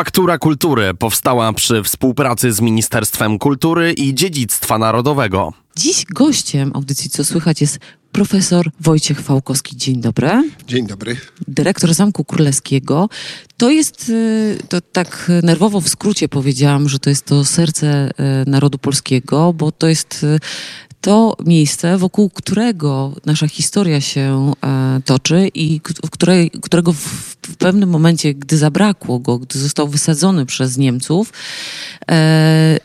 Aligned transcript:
Faktura 0.00 0.38
Kultury 0.38 0.94
powstała 0.94 1.52
przy 1.52 1.82
współpracy 1.82 2.52
z 2.52 2.60
Ministerstwem 2.60 3.38
Kultury 3.38 3.92
i 3.92 4.14
Dziedzictwa 4.14 4.78
Narodowego. 4.78 5.52
Dziś 5.76 6.04
gościem 6.04 6.70
audycji 6.74 7.10
Co 7.10 7.24
Słychać 7.24 7.60
jest 7.60 7.78
profesor 8.12 8.70
Wojciech 8.80 9.20
Fałkowski. 9.20 9.76
Dzień 9.76 10.00
dobry. 10.00 10.50
Dzień 10.66 10.86
dobry. 10.86 11.16
Dyrektor 11.48 11.94
Zamku 11.94 12.24
Królewskiego. 12.24 13.08
To 13.56 13.70
jest, 13.70 14.08
y, 14.08 14.58
to 14.68 14.80
tak 14.80 15.30
nerwowo 15.42 15.80
w 15.80 15.88
skrócie 15.88 16.28
powiedziałam, 16.28 16.88
że 16.88 16.98
to 16.98 17.10
jest 17.10 17.24
to 17.24 17.44
serce 17.44 18.10
y, 18.10 18.50
narodu 18.50 18.78
polskiego, 18.78 19.52
bo 19.52 19.72
to 19.72 19.88
jest 19.88 20.24
y, 20.24 20.38
to 21.00 21.36
miejsce, 21.46 21.98
wokół 21.98 22.30
którego 22.30 23.12
nasza 23.26 23.48
historia 23.48 24.00
się 24.00 24.52
e, 24.64 25.00
toczy 25.04 25.50
i 25.54 25.80
której, 26.10 26.50
którego 26.50 26.92
w, 26.92 26.98
w, 27.42 27.56
pewnym 27.56 27.88
momencie, 27.88 28.34
gdy 28.34 28.56
zabrakło 28.56 29.18
go, 29.18 29.38
gdy 29.38 29.58
został 29.58 29.88
wysadzony 29.88 30.46
przez 30.46 30.76
Niemców, 30.76 31.32
e, 32.10 32.78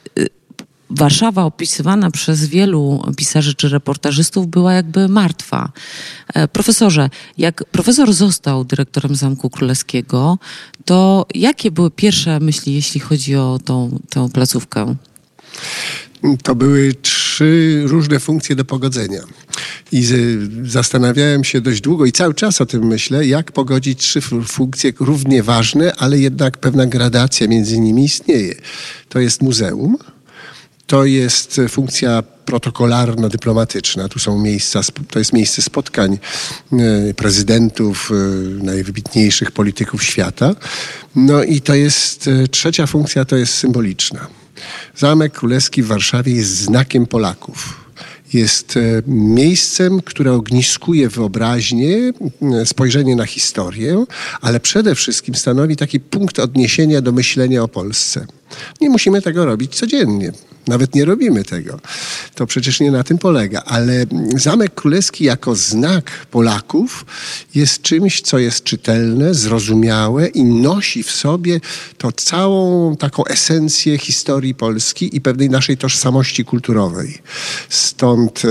Warszawa 0.89 1.43
opisywana 1.43 2.11
przez 2.11 2.45
wielu 2.45 3.03
pisarzy 3.17 3.55
czy 3.55 3.70
reportażystów 3.70 4.47
była 4.47 4.73
jakby 4.73 5.07
martwa. 5.07 5.71
E, 6.34 6.47
profesorze, 6.47 7.09
jak 7.37 7.63
profesor 7.65 8.13
został 8.13 8.65
dyrektorem 8.65 9.15
Zamku 9.15 9.49
Królewskiego, 9.49 10.37
to 10.85 11.25
jakie 11.35 11.71
były 11.71 11.91
pierwsze 11.91 12.39
myśli, 12.39 12.73
jeśli 12.73 12.99
chodzi 12.99 13.35
o 13.35 13.59
tą, 13.65 13.99
placówkę? 14.34 14.95
To 16.43 16.55
były 16.55 16.93
trzy 17.01 17.24
różne 17.84 18.20
funkcje 18.20 18.55
do 18.55 18.66
pogodzenia. 18.66 19.21
I 19.91 20.07
zastanawiałem 20.63 21.43
się 21.43 21.62
dość 21.62 21.81
długo 21.81 22.05
i 22.05 22.12
cały 22.12 22.34
czas 22.34 22.62
o 22.62 22.66
tym 22.66 22.88
myślę, 22.88 23.27
jak 23.27 23.52
pogodzić 23.52 23.99
trzy 23.99 24.21
funkcje 24.48 24.93
równie 24.99 25.43
ważne, 25.43 25.95
ale 25.95 26.20
jednak 26.20 26.57
pewna 26.57 26.85
gradacja 26.85 27.48
między 27.48 27.79
nimi 27.79 28.03
istnieje. 28.05 28.55
To 29.09 29.20
jest 29.20 29.41
muzeum, 29.41 29.98
to 30.87 31.05
jest 31.05 31.62
funkcja 31.70 32.24
protokolarno-dyplomatyczna. 32.46 34.09
Tu 34.09 34.20
są 34.20 34.40
miejsca, 34.40 34.81
to 35.09 35.20
jest 35.20 35.34
miejsce 35.34 35.62
spotkań 35.62 36.18
e, 36.74 37.13
prezydentów, 37.13 38.12
e, 38.12 38.15
najwybitniejszych 38.63 39.52
polityków 39.52 40.04
świata. 40.04 40.55
No 41.15 41.43
i 41.43 41.62
to 41.62 41.76
jest 41.76 42.27
e, 42.27 42.48
trzecia 42.48 42.87
funkcja, 42.87 43.26
to 43.26 43.35
jest 43.35 43.54
symboliczna. 43.54 44.27
Zamek 44.95 45.34
Królewski 45.34 45.84
w 45.84 45.87
Warszawie 45.87 46.34
jest 46.34 46.55
znakiem 46.55 47.05
Polaków 47.05 47.85
jest 48.34 48.77
e, 48.77 49.01
miejscem, 49.07 50.01
które 50.01 50.34
ogniskuje 50.34 51.09
wyobraźnię, 51.09 52.13
e, 52.41 52.65
spojrzenie 52.65 53.15
na 53.15 53.25
historię, 53.25 54.05
ale 54.41 54.59
przede 54.59 54.95
wszystkim 54.95 55.35
stanowi 55.35 55.75
taki 55.75 55.99
punkt 55.99 56.39
odniesienia 56.39 57.01
do 57.01 57.12
myślenia 57.12 57.63
o 57.63 57.67
Polsce. 57.67 58.25
Nie 58.81 58.89
musimy 58.89 59.21
tego 59.21 59.45
robić 59.45 59.75
codziennie. 59.75 60.31
Nawet 60.67 60.95
nie 60.95 61.05
robimy 61.05 61.43
tego. 61.43 61.79
To 62.35 62.45
przecież 62.45 62.79
nie 62.79 62.91
na 62.91 63.03
tym 63.03 63.17
polega. 63.17 63.63
Ale 63.65 64.06
Zamek 64.35 64.75
Królewski 64.75 65.23
jako 65.23 65.56
znak 65.56 66.12
Polaków 66.31 67.06
jest 67.56 67.81
czymś, 67.81 68.22
co 68.22 68.39
jest 68.39 68.63
czytelne, 68.63 69.34
zrozumiałe 69.34 70.28
i 70.28 70.44
nosi 70.44 71.03
w 71.03 71.12
sobie 71.12 71.59
to 71.97 72.12
całą 72.12 72.95
taką 72.95 73.25
esencję 73.25 73.97
historii 73.97 74.56
Polski 74.56 75.16
i 75.16 75.22
pewnej 75.22 75.50
naszej 75.50 75.78
tożsamości 75.78 76.45
kulturowej. 76.45 77.17
Stąd 77.69 78.45
e, 78.45 78.50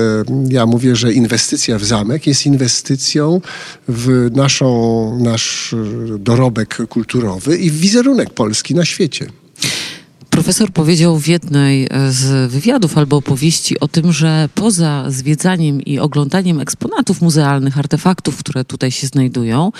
ja 0.49 0.67
mówię, 0.67 0.97
że 0.97 1.13
inwestycja 1.13 1.79
w 1.79 1.85
zamek 1.85 2.27
jest 2.27 2.47
inwestycją 2.47 3.41
w 3.89 4.31
naszą, 4.35 5.19
nasz 5.23 5.75
dorobek 6.19 6.79
kulturowy 6.89 7.59
i 7.59 7.71
w 7.71 7.79
wizerunek 7.79 8.31
Polski 8.31 8.75
na 8.75 8.85
świecie. 8.85 9.44
Profesor 10.35 10.71
powiedział 10.71 11.19
w 11.19 11.27
jednej 11.29 11.87
e, 11.91 12.13
z 12.13 12.51
wywiadów 12.51 12.99
albo 12.99 13.17
opowieści 13.17 13.81
o 13.81 13.89
tym, 13.89 14.13
że 14.13 14.49
poza 14.55 15.05
zwiedzaniem 15.09 15.83
i 15.83 15.99
oglądaniem 15.99 16.61
eksponatów 16.61 17.23
muzealnych, 17.23 17.79
artefaktów, 17.79 18.39
które 18.39 18.65
tutaj 18.65 18.91
się 18.91 19.07
znajdują, 19.07 19.73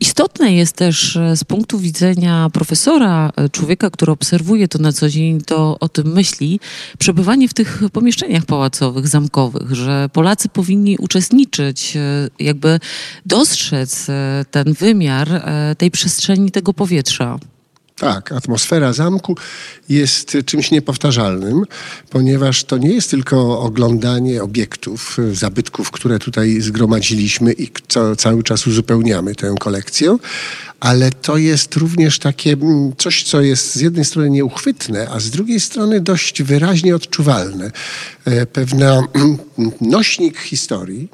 Istotne 0.00 0.54
jest 0.54 0.76
też 0.76 1.16
e, 1.16 1.36
z 1.36 1.44
punktu 1.44 1.78
widzenia 1.78 2.50
profesora, 2.52 3.32
e, 3.36 3.48
człowieka, 3.48 3.90
który 3.90 4.12
obserwuje 4.12 4.68
to 4.68 4.78
na 4.78 4.92
co 4.92 5.08
dzień, 5.08 5.40
to 5.40 5.76
o 5.80 5.88
tym 5.88 6.12
myśli, 6.12 6.60
przebywanie 6.98 7.48
w 7.48 7.54
tych 7.54 7.82
pomieszczeniach 7.92 8.44
pałacowych, 8.44 9.08
zamkowych, 9.08 9.74
że 9.74 10.08
Polacy 10.12 10.48
powinni 10.48 10.98
uczestniczyć, 10.98 11.94
jakby 12.38 12.80
dostrzec 13.26 14.06
ten 14.50 14.72
wymiar 14.72 15.28
tej 15.78 15.90
przestrzeni, 15.90 16.50
tego 16.50 16.72
powietrza. 16.72 17.38
Tak, 18.00 18.32
atmosfera 18.32 18.92
zamku 18.92 19.36
jest 19.88 20.36
czymś 20.46 20.70
niepowtarzalnym, 20.70 21.64
ponieważ 22.10 22.64
to 22.64 22.78
nie 22.78 22.94
jest 22.94 23.10
tylko 23.10 23.60
oglądanie 23.60 24.42
obiektów, 24.42 25.18
zabytków, 25.32 25.90
które 25.90 26.18
tutaj 26.18 26.60
zgromadziliśmy 26.60 27.52
i 27.52 27.68
co, 27.88 28.16
cały 28.16 28.42
czas 28.42 28.66
uzupełniamy 28.66 29.34
tę 29.34 29.54
kolekcję, 29.60 30.16
ale 30.80 31.10
to 31.10 31.36
jest 31.36 31.76
również 31.76 32.18
takie 32.18 32.52
mm, 32.52 32.92
coś, 32.98 33.22
co 33.22 33.40
jest 33.40 33.74
z 33.74 33.80
jednej 33.80 34.04
strony 34.04 34.30
nieuchwytne, 34.30 35.08
a 35.10 35.20
z 35.20 35.30
drugiej 35.30 35.60
strony 35.60 36.00
dość 36.00 36.42
wyraźnie 36.42 36.96
odczuwalne. 36.96 37.70
E, 38.24 38.46
pewna 38.46 39.02
nośnik 39.80 40.38
historii, 40.38 41.08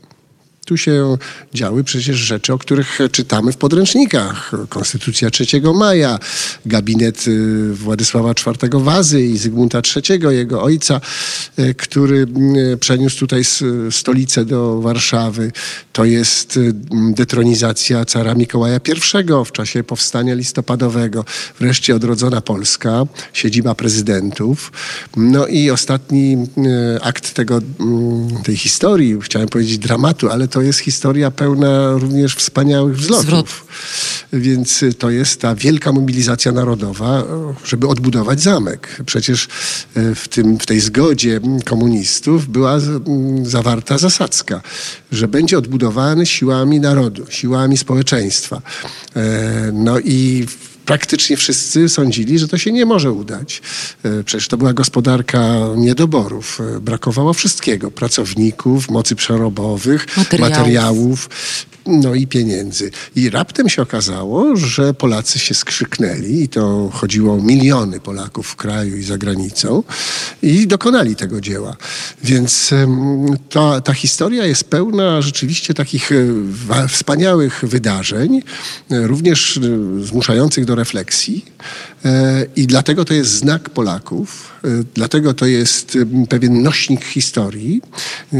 tu 0.66 0.76
się 0.76 1.16
działy 1.54 1.84
przecież 1.84 2.16
rzeczy, 2.16 2.52
o 2.52 2.58
których 2.58 2.98
czytamy 3.12 3.52
w 3.52 3.56
podręcznikach. 3.56 4.52
Konstytucja 4.68 5.30
3 5.30 5.44
maja, 5.74 6.18
gabinet 6.66 7.28
y, 7.28 7.74
Władysława 7.74 8.30
IV 8.30 8.80
Wazy 8.80 9.22
i 9.22 9.38
Zygmunta 9.38 9.80
III, 9.96 10.36
jego 10.36 10.62
ojca, 10.62 11.00
y, 11.58 11.74
który 11.74 12.26
y, 12.72 12.76
przeniósł 12.76 13.18
tutaj 13.18 13.42
stolicę 13.90 14.44
do 14.44 14.80
Warszawy. 14.80 15.52
To 15.92 16.04
jest 16.04 16.58
detronizacja 17.10 18.04
cara 18.04 18.34
Mikołaja 18.34 18.80
I 18.88 19.00
w 19.44 19.52
czasie 19.52 19.84
powstania 19.84 20.34
listopadowego. 20.34 21.24
Wreszcie 21.60 21.94
odrodzona 21.94 22.40
Polska, 22.40 23.06
siedziba 23.32 23.74
prezydentów. 23.74 24.72
No 25.16 25.46
i 25.46 25.70
ostatni 25.70 26.36
akt 27.02 27.34
tego, 27.34 27.60
tej 28.44 28.56
historii, 28.56 29.16
chciałem 29.20 29.48
powiedzieć 29.48 29.78
dramatu, 29.78 30.30
ale 30.30 30.48
to 30.48 30.55
to 30.56 30.62
jest 30.62 30.78
historia 30.78 31.30
pełna 31.30 31.92
również 31.92 32.34
wspaniałych 32.34 32.96
wzlotów. 32.96 33.26
Zwrot. 33.26 33.46
Więc 34.32 34.84
to 34.98 35.10
jest 35.10 35.40
ta 35.40 35.54
wielka 35.54 35.92
mobilizacja 35.92 36.52
narodowa, 36.52 37.24
żeby 37.64 37.88
odbudować 37.88 38.40
zamek. 38.42 38.88
Przecież 39.06 39.48
e, 39.94 40.14
w, 40.14 40.28
tym, 40.28 40.58
w 40.58 40.66
tej 40.66 40.80
zgodzie 40.80 41.40
komunistów 41.64 42.48
była 42.48 42.78
zawarta 43.42 43.98
zasadzka, 43.98 44.62
że 45.12 45.28
będzie 45.28 45.58
odbudowany 45.58 46.26
siłami 46.26 46.80
narodu, 46.80 47.26
siłami 47.28 47.76
społeczeństwa. 47.76 48.62
E, 49.16 49.70
no 49.72 49.98
i 49.98 50.46
praktycznie 50.86 51.36
wszyscy 51.36 51.88
sądzili, 51.88 52.38
że 52.38 52.48
to 52.48 52.58
się 52.58 52.72
nie 52.72 52.86
może 52.86 53.12
udać. 53.12 53.62
E, 54.02 54.24
przecież 54.24 54.48
to 54.48 54.56
była 54.56 54.72
gospodarka 54.72 55.54
niedoborów. 55.76 56.60
E, 56.76 56.80
brakowało 56.80 57.32
wszystkiego. 57.32 57.90
Pracowników, 57.90 58.90
mocy 58.90 59.16
przerobowych, 59.16 60.16
materiałów, 60.16 60.58
materiałów 60.58 61.28
no 61.86 62.14
i 62.14 62.26
pieniędzy. 62.26 62.90
I 63.16 63.30
raptem 63.30 63.68
się 63.68 63.82
okazało, 63.82 64.56
że 64.56 64.94
Polacy 64.94 65.38
się 65.38 65.54
skrzyknęli 65.54 66.42
i 66.42 66.48
to 66.48 66.90
chodziło 66.92 67.34
o 67.34 67.42
miliony 67.42 68.00
Polaków 68.00 68.46
w 68.46 68.56
kraju 68.56 68.96
i 68.96 69.02
za 69.02 69.18
granicą 69.18 69.82
i 70.42 70.66
dokonali 70.66 71.16
tego 71.16 71.40
dzieła. 71.40 71.76
Więc 72.24 72.70
ta, 73.50 73.80
ta 73.80 73.92
historia 73.92 74.44
jest 74.44 74.64
pełna 74.64 75.22
rzeczywiście 75.22 75.74
takich 75.74 76.12
e, 76.12 76.88
wspaniałych 76.88 77.64
wydarzeń, 77.66 78.42
e, 78.90 79.06
również 79.06 79.56
e, 79.56 79.60
zmuszających 80.04 80.64
do 80.64 80.74
refleksji 80.74 81.44
i 82.56 82.66
dlatego 82.66 83.04
to 83.04 83.14
jest 83.14 83.30
znak 83.30 83.70
Polaków, 83.70 84.52
dlatego 84.94 85.34
to 85.34 85.46
jest 85.46 85.98
pewien 86.28 86.62
nośnik 86.62 87.04
historii, 87.04 87.82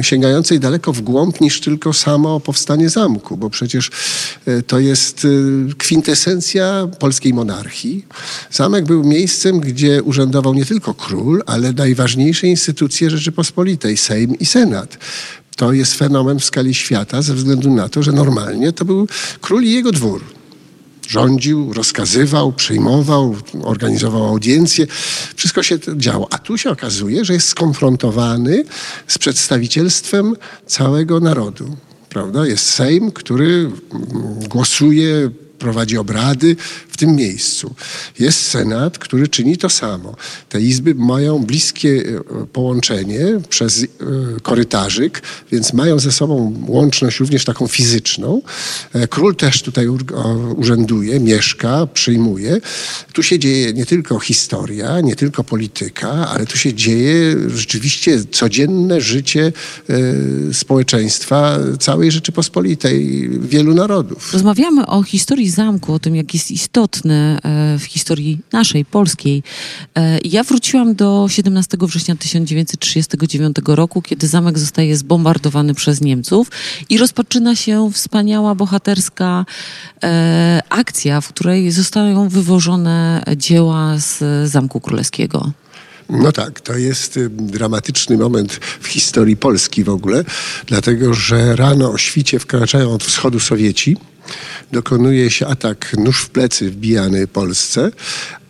sięgającej 0.03 0.61
daleko 0.61 0.93
w 0.93 1.01
głąb 1.01 1.41
niż 1.41 1.61
tylko 1.61 1.93
samo 1.93 2.41
powstanie 2.41 2.91
zamku 2.91 3.36
bo 3.37 3.51
przecież 3.51 3.91
e, 4.47 4.63
to 4.63 4.79
jest 4.79 5.25
e, 5.25 5.75
kwintesencja 5.75 6.89
polskiej 6.99 7.35
monarchii. 7.35 8.07
Zamek 8.51 8.85
był 8.85 9.05
miejscem, 9.05 9.61
gdzie 9.61 10.03
urzędował 10.03 10.55
nie 10.55 10.65
tylko 10.65 10.95
król, 10.95 11.43
ale 11.47 11.73
najważniejsze 11.73 12.47
instytucje 12.47 13.11
Rzeczypospolitej, 13.11 13.97
Sejm 13.97 14.39
i 14.39 14.47
Senat. 14.47 14.99
To 15.57 15.73
jest 15.73 15.95
fenomen 15.95 16.39
w 16.39 16.45
skali 16.45 16.75
świata 16.75 17.23
ze 17.23 17.35
względu 17.35 17.71
na 17.71 17.89
to, 17.89 18.03
że 18.03 18.13
normalnie 18.13 18.73
to 18.73 18.85
był 18.85 19.09
król 19.41 19.65
i 19.65 19.73
jego 19.73 19.93
dwór 19.93 20.37
rządził, 21.09 21.73
rozkazywał, 21.73 22.53
przyjmował, 22.53 23.37
organizował 23.63 24.25
audiencje. 24.25 24.87
Wszystko 25.37 25.63
się 25.63 25.79
działo. 25.97 26.29
A 26.31 26.39
tu 26.39 26.59
się 26.59 26.71
okazuje, 26.71 27.25
że 27.25 27.33
jest 27.33 27.49
skonfrontowany 27.49 28.65
z 29.07 29.19
przedstawicielstwem 29.19 30.37
całego 30.67 31.21
narodu 31.21 31.77
prawda? 32.17 32.47
Jest 32.47 32.67
Sejm, 32.67 33.11
który 33.11 33.71
głosuje 34.49 35.31
prowadzi 35.59 35.99
obrady 35.99 36.57
w 36.89 36.97
tym 36.97 37.17
miejscu. 37.17 37.75
Jest 38.19 38.41
Senat, 38.41 38.99
który 38.99 39.29
czyni 39.29 39.57
to 39.57 39.71
samo. 39.71 40.17
Te 40.49 40.61
izby 40.61 40.95
mają 40.95 41.39
bliskie 41.39 42.05
e, 42.43 42.47
połączenie 42.47 43.27
przez 43.49 43.83
e, 43.83 43.87
korytarzyk, 44.43 45.23
więc 45.53 45.73
mają 45.73 45.99
ze 45.99 46.13
sobą 46.13 46.55
łączność 46.69 47.21
również 47.21 47.45
taką 47.45 47.67
fizyczną. 47.67 48.43
E, 48.93 49.09
król 49.09 49.37
też 49.37 49.63
tutaj 49.63 49.89
urzęduje, 50.57 51.21
mieszka, 51.21 51.87
przyjmuje. 51.87 52.61
Tu 53.13 53.23
się 53.23 53.39
dzieje 53.39 53.73
nie 53.73 53.87
tylko 53.87 54.19
historia, 54.19 55.01
nie 55.01 55.17
tylko 55.17 55.45
polityka, 55.45 56.29
ale 56.29 56.47
tu 56.47 56.59
się 56.59 56.75
dzieje 56.75 57.37
rzeczywiście 57.55 58.25
codzienne 58.25 59.01
życie 59.01 59.53
społeczeństwa 60.53 61.59
całej 61.81 62.11
Rzeczypospolitej, 62.11 63.29
wielu 63.41 63.75
narodów. 63.75 64.33
Rozmawiamy 64.33 64.87
o 64.87 65.03
historii 65.03 65.46
zamku, 65.51 65.93
o 65.93 65.99
tym, 65.99 66.17
jak 66.17 66.35
jest 66.35 66.51
istotny 66.51 67.39
w 67.79 67.85
historii 67.85 68.39
naszej, 68.53 68.85
polskiej. 68.85 69.43
E, 69.95 70.19
ja 70.25 70.43
wróciłam 70.43 70.95
do 70.95 71.27
17 71.29 71.77
września 71.81 72.17
1939 72.17 73.57
roku, 73.67 74.03
kiedy 74.03 74.29
zamek 74.29 74.59
zostaje 74.59 74.97
zbombardowany 74.97 75.75
przez 75.75 76.01
Niemców 76.01 76.51
i 76.89 76.99
rozpoczyna 76.99 77.57
się 77.57 77.91
wspaniała, 77.93 78.55
bohaterska 78.55 79.45
e, 80.03 80.61
akcja, 80.69 81.21
w 81.21 81.29
której 81.29 81.73
zostają 81.73 82.29
wywożone 82.29 83.23
dzieła 83.37 83.99
z 83.99 84.23
Zamku 84.51 84.81
Królewskiego. 84.81 85.53
No 86.11 86.33
tak, 86.33 86.61
to 86.61 86.77
jest 86.77 87.17
y, 87.17 87.31
dramatyczny 87.31 88.17
moment 88.17 88.53
w 88.81 88.87
historii 88.87 89.37
Polski 89.37 89.85
w 89.85 89.89
ogóle, 89.89 90.25
dlatego 90.67 91.15
że 91.15 91.57
rano 91.57 91.91
o 91.93 91.99
świcie 91.99 92.39
wkraczają 92.39 92.93
od 92.93 93.05
wschodu 93.05 93.41
Sowieci 93.41 93.97
dokonuje 94.73 95.31
się 95.31 95.47
atak 95.47 95.93
nóż 95.99 96.23
w 96.23 96.31
plecy 96.31 96.71
wbijany 96.71 97.27
Polsce, 97.27 97.91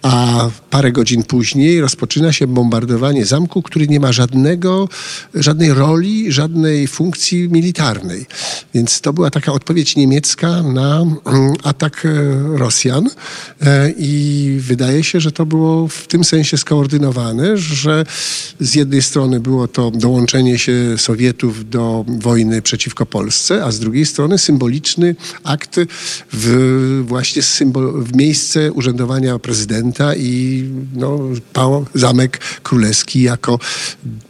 a 0.06 0.50
parę 0.70 0.92
godzin 0.92 1.22
później 1.22 1.80
rozpoczyna 1.80 2.32
się 2.32 2.46
bombardowanie 2.46 3.26
zamku, 3.26 3.62
który 3.62 3.88
nie 3.88 4.00
ma 4.00 4.12
żadnego, 4.12 4.88
żadnej 5.34 5.74
roli, 5.74 6.32
żadnej 6.32 6.86
funkcji 6.86 7.48
militarnej. 7.48 8.26
Więc 8.74 9.00
to 9.00 9.12
była 9.12 9.30
taka 9.30 9.52
odpowiedź 9.52 9.96
niemiecka 9.96 10.62
na 10.62 11.00
mm, 11.00 11.54
atak 11.62 12.06
e, 12.06 12.58
Rosjan 12.58 13.10
e, 13.62 13.90
i 13.98 14.56
wydaje 14.60 15.04
się, 15.04 15.20
że 15.20 15.32
to 15.32 15.46
było 15.46 15.88
w 15.88 16.06
tym 16.06 16.24
sensie 16.24 16.58
skoordynowane, 16.58 17.56
że 17.56 18.04
z 18.60 18.74
jednej 18.74 19.02
strony 19.02 19.40
było 19.40 19.68
to 19.68 19.90
dołączenie 19.90 20.58
się 20.58 20.74
Sowietów 20.98 21.70
do 21.70 22.04
wojny 22.08 22.62
przeciwko 22.62 23.06
Polsce, 23.06 23.64
a 23.64 23.72
z 23.72 23.80
drugiej 23.80 24.06
strony 24.06 24.38
symboliczny 24.38 25.16
akt 25.44 25.80
w 26.32 27.02
właśnie 27.06 27.42
symbol, 27.42 28.04
w 28.04 28.16
miejsce 28.16 28.72
urzędowania 28.72 29.38
prezydenta 29.38 29.95
i 30.16 30.64
no, 30.94 31.19
Zamek 31.94 32.40
Królewski 32.62 33.22
jako 33.22 33.58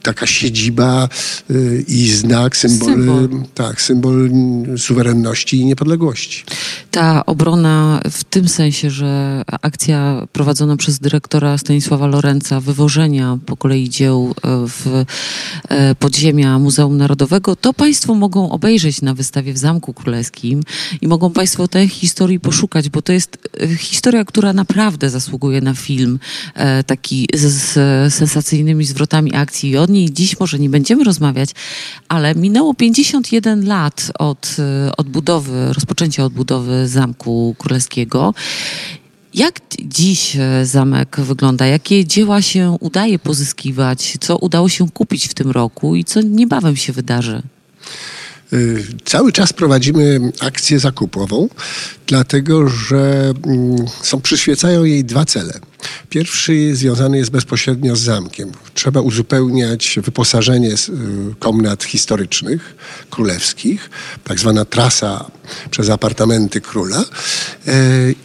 taka 0.03 0.27
siedziba 0.27 1.09
y, 1.51 1.85
i 1.89 2.11
znak, 2.11 2.57
symbol, 2.57 2.89
symbol. 2.89 3.29
Tak, 3.55 3.83
symbol 3.83 4.31
suwerenności 4.77 5.61
i 5.61 5.65
niepodległości. 5.65 6.45
Ta 6.91 7.27
obrona 7.27 8.01
w 8.11 8.25
tym 8.25 8.49
sensie, 8.49 8.91
że 8.91 9.43
akcja 9.63 10.27
prowadzona 10.33 10.77
przez 10.77 10.99
dyrektora 10.99 11.59
Stanisława 11.59 12.07
Lorenza, 12.07 12.61
wywożenia 12.61 13.39
po 13.47 13.57
kolei 13.57 13.89
dzieł 13.89 14.35
e, 14.37 14.67
w 14.69 15.05
e, 15.69 15.95
podziemia 15.95 16.59
Muzeum 16.59 16.97
Narodowego, 16.97 17.57
to 17.57 17.73
Państwo 17.73 18.15
mogą 18.15 18.51
obejrzeć 18.51 19.03
na 19.03 19.15
wystawie 19.15 19.53
w 19.53 19.59
Zamku 19.59 19.95
Królewskim 19.95 20.63
i 21.01 21.09
mogą 21.09 21.31
Państwo 21.31 21.69
tej 21.69 21.89
historii 21.89 22.41
poszukać, 22.41 22.89
bo 22.89 23.03
to 23.03 23.13
jest 23.13 23.39
historia, 23.79 24.25
która 24.25 24.53
naprawdę 24.53 25.11
zasługuje 25.11 25.46
na 25.63 25.75
film 25.75 26.19
e, 26.55 26.85
taki 26.85 27.29
z, 27.35 27.43
z 27.43 28.15
sensacyjnymi 28.15 28.85
zwrotami 28.85 29.35
akcji 29.35 29.71
i 29.71 29.77
od 29.77 29.91
niej 29.91 30.13
dziś 30.13 30.41
może 30.41 30.59
nie 30.59 30.69
będziemy 30.69 31.05
rozmawiać, 31.05 31.51
ale 32.09 32.35
minęło 32.35 32.75
51 32.75 33.67
lat 33.67 34.11
od 34.19 34.57
e, 34.59 34.97
odbudowy, 34.97 35.73
rozpoczęcia 35.73 36.25
odbudowy 36.25 36.89
Zamku 36.89 37.55
Królewskiego. 37.59 38.35
Jak 39.35 39.61
dziś 39.79 40.37
e, 40.37 40.67
zamek 40.67 41.17
wygląda? 41.21 41.67
Jakie 41.67 42.05
dzieła 42.05 42.43
się 42.43 42.77
udaje 42.81 43.19
pozyskiwać? 43.19 44.17
Co 44.21 44.39
udało 44.39 44.69
się 44.69 44.91
kupić 44.91 45.29
w 45.29 45.35
tym 45.35 45.51
roku 45.51 45.97
i 45.97 46.05
co 46.05 46.21
niebawem 46.21 46.77
się 46.77 46.93
wydarzy? 46.93 47.43
Cały 49.05 49.33
czas 49.33 49.53
prowadzimy 49.53 50.21
akcję 50.41 50.79
zakupową, 50.79 51.49
dlatego 52.07 52.69
że 52.69 53.33
mm, 53.47 53.77
są, 54.03 54.21
przyświecają 54.21 54.85
jej 54.85 55.05
dwa 55.05 55.25
cele. 55.25 55.61
Pierwszy 56.11 56.77
związany 56.77 57.19
jest 57.19 57.31
bezpośrednio 57.31 57.97
z 57.97 58.01
zamkiem. 58.01 58.53
Trzeba 58.75 59.01
uzupełniać 59.01 59.99
wyposażenie 60.03 60.71
y, 60.71 60.77
komnat 61.39 61.85
historycznych, 61.85 62.77
królewskich, 63.11 63.91
tak 64.25 64.41
zwana 64.41 64.65
trasa 64.65 65.31
przez 65.71 65.91
apartamenty 65.91 66.61
króla 66.61 67.05
e, 67.67 67.73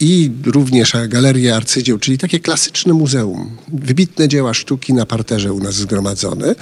i 0.00 0.30
również 0.46 0.92
galerię 1.08 1.56
arcydzieł, 1.56 1.98
czyli 1.98 2.18
takie 2.18 2.40
klasyczne 2.40 2.92
muzeum. 2.92 3.56
Wybitne 3.72 4.28
dzieła 4.28 4.54
sztuki 4.54 4.94
na 4.94 5.06
parterze 5.06 5.52
u 5.52 5.60
nas 5.60 5.74
zgromadzone. 5.74 6.54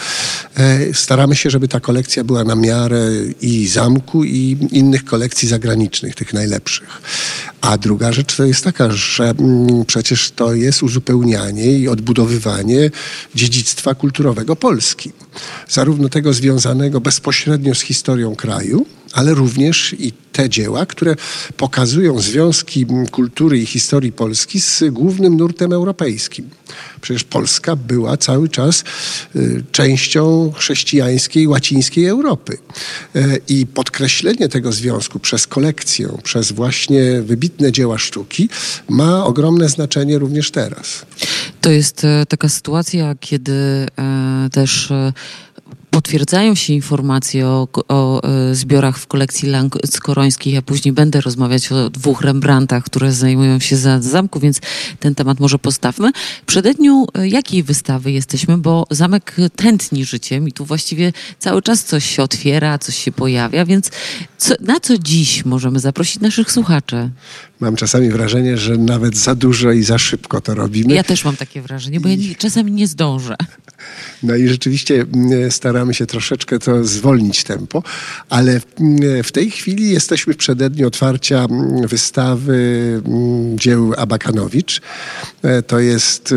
E, 0.57 0.95
staramy 0.95 1.37
się, 1.37 1.51
żeby 1.51 1.69
ta 1.69 1.81
kolekcja 1.81 2.25
była 2.25 2.45
na 2.45 2.55
miarę 2.55 3.11
i 3.41 3.69
zamku, 3.69 4.25
i 4.25 4.57
innych 4.73 5.05
kolekcji 5.05 5.49
zagranicznych, 5.49 6.15
tych 6.15 6.33
najlepszych. 6.33 7.03
A 7.61 7.79
druga 7.79 8.13
rzecz 8.13 8.37
to 8.37 8.45
jest 8.45 8.65
taka, 8.65 8.91
że 8.91 9.31
mm, 9.31 9.85
przecież 9.85 10.31
to 10.31 10.55
jest 10.55 10.80
uzupełnianie 10.83 11.79
i 11.79 11.89
odbudowywanie 11.89 12.91
dziedzictwa 13.35 13.95
kulturowego 13.95 14.57
Polski. 14.57 15.13
Zarówno 15.69 16.09
tego 16.09 16.33
związanego 16.33 17.01
bezpośrednio 17.01 17.75
z 17.75 17.81
historią 17.81 18.37
kraju, 18.37 18.87
ale 19.13 19.35
również 19.35 19.95
i 19.99 20.13
te 20.33 20.49
dzieła, 20.49 20.87
które 20.87 21.17
pokazują 21.57 22.21
związki 22.21 22.87
kultury 23.11 23.59
i 23.59 23.67
historii 23.67 24.13
Polski 24.13 24.61
z 24.61 24.85
głównym 24.91 25.37
nurtem 25.37 25.73
europejskim. 25.73 26.51
Przecież 27.01 27.25
Polska 27.25 27.77
była 27.77 28.17
cały 28.17 28.49
czas 28.49 28.85
y, 29.37 29.65
częścią 29.73 30.53
chrześcijańskiej, 30.57 31.49
łacińskiej 31.49 32.07
Europy. 32.07 32.59
Y, 33.17 33.41
I 33.49 33.67
podkreślenie 33.67 34.49
tego 34.49 34.73
związku 34.73 35.19
przez 35.19 35.47
kolekcję, 35.47 36.09
przez 36.23 36.53
właśnie 36.53 37.23
wybitne 37.23 37.73
dzieła 37.73 37.99
sztuki 37.99 38.49
ma 38.89 39.25
ogromne 39.25 39.69
znaczenie 39.69 40.19
również 40.19 40.51
teraz. 40.51 41.07
To 41.61 41.71
jest 41.71 42.05
e, 42.05 42.27
taka 42.27 42.49
sytuacja, 42.49 43.15
kiedy 43.21 43.53
e, 43.53 43.87
też 44.53 44.91
e, 44.91 45.13
potwierdzają 46.01 46.55
się 46.55 46.73
informacje 46.73 47.47
o, 47.47 47.69
o 47.89 48.23
e, 48.23 48.55
zbiorach 48.55 48.99
w 48.99 49.07
kolekcji 49.07 49.49
Skorońskiej. 49.87 50.53
Ja 50.53 50.63
później 50.63 50.93
będę 50.93 51.21
rozmawiać 51.21 51.73
o 51.73 51.91
dwóch 51.91 52.21
Rembrandtach, 52.21 52.85
które 52.85 53.13
zajmują 53.13 53.59
się 53.59 53.77
za 53.77 54.01
zamku, 54.01 54.41
więc 54.41 54.61
ten 55.01 55.15
temat 55.15 55.41
może 55.41 55.59
postawmy. 55.59 56.11
Przededniu 56.47 57.07
e, 57.15 57.29
jakiej 57.29 57.63
wystawy 57.63 58.13
jesteśmy, 58.13 58.59
bo 58.59 58.87
zamek 58.91 59.37
tętni 59.57 60.05
życiem 60.05 60.49
i 60.49 60.53
tu 60.53 60.65
właściwie 60.65 61.13
cały 61.39 61.63
czas 61.63 61.85
coś 61.85 62.05
się 62.05 62.23
otwiera, 62.23 62.79
coś 62.79 62.97
się 62.97 63.13
pojawia, 63.13 63.65
więc 63.65 63.91
co, 64.39 64.55
na 64.61 64.81
co 64.81 64.99
dziś 64.99 65.45
możemy 65.45 65.81
zaprosić 65.81 66.21
naszych 66.21 66.53
słuchaczy? 66.53 67.11
Mam 67.61 67.77
czasami 67.77 68.11
wrażenie, 68.11 68.57
że 68.57 68.77
nawet 68.77 69.17
za 69.17 69.35
dużo 69.35 69.73
i 69.73 69.83
za 69.83 69.99
szybko 69.99 70.41
to 70.41 70.55
robimy. 70.55 70.95
Ja 70.95 71.05
też 71.05 71.25
mam 71.25 71.37
takie 71.37 71.63
wrażenie, 71.63 72.01
bo 72.01 72.09
ja 72.09 72.17
czasami 72.39 72.73
nie 72.73 72.87
zdążę. 72.87 73.37
No 74.23 74.37
i 74.37 74.49
rzeczywiście 74.49 75.07
mm, 75.15 75.51
staramy 75.51 75.95
się 75.95 76.07
troszeczkę 76.07 76.59
to 76.59 76.85
zwolnić 76.85 77.45
tempo, 77.45 77.83
ale 78.29 78.61
mm, 78.81 79.23
w 79.23 79.33
tej 79.33 79.51
chwili 79.51 79.91
jesteśmy 79.91 80.35
w 80.35 80.37
przededniu 80.37 80.87
otwarcia 80.87 81.45
mm, 81.51 81.89
wystawy 81.89 83.03
dzieł 83.55 83.95
Abakanowicz. 83.97 84.81
E, 85.43 85.63
to 85.63 85.79
jest 85.79 86.33
e, 86.33 86.37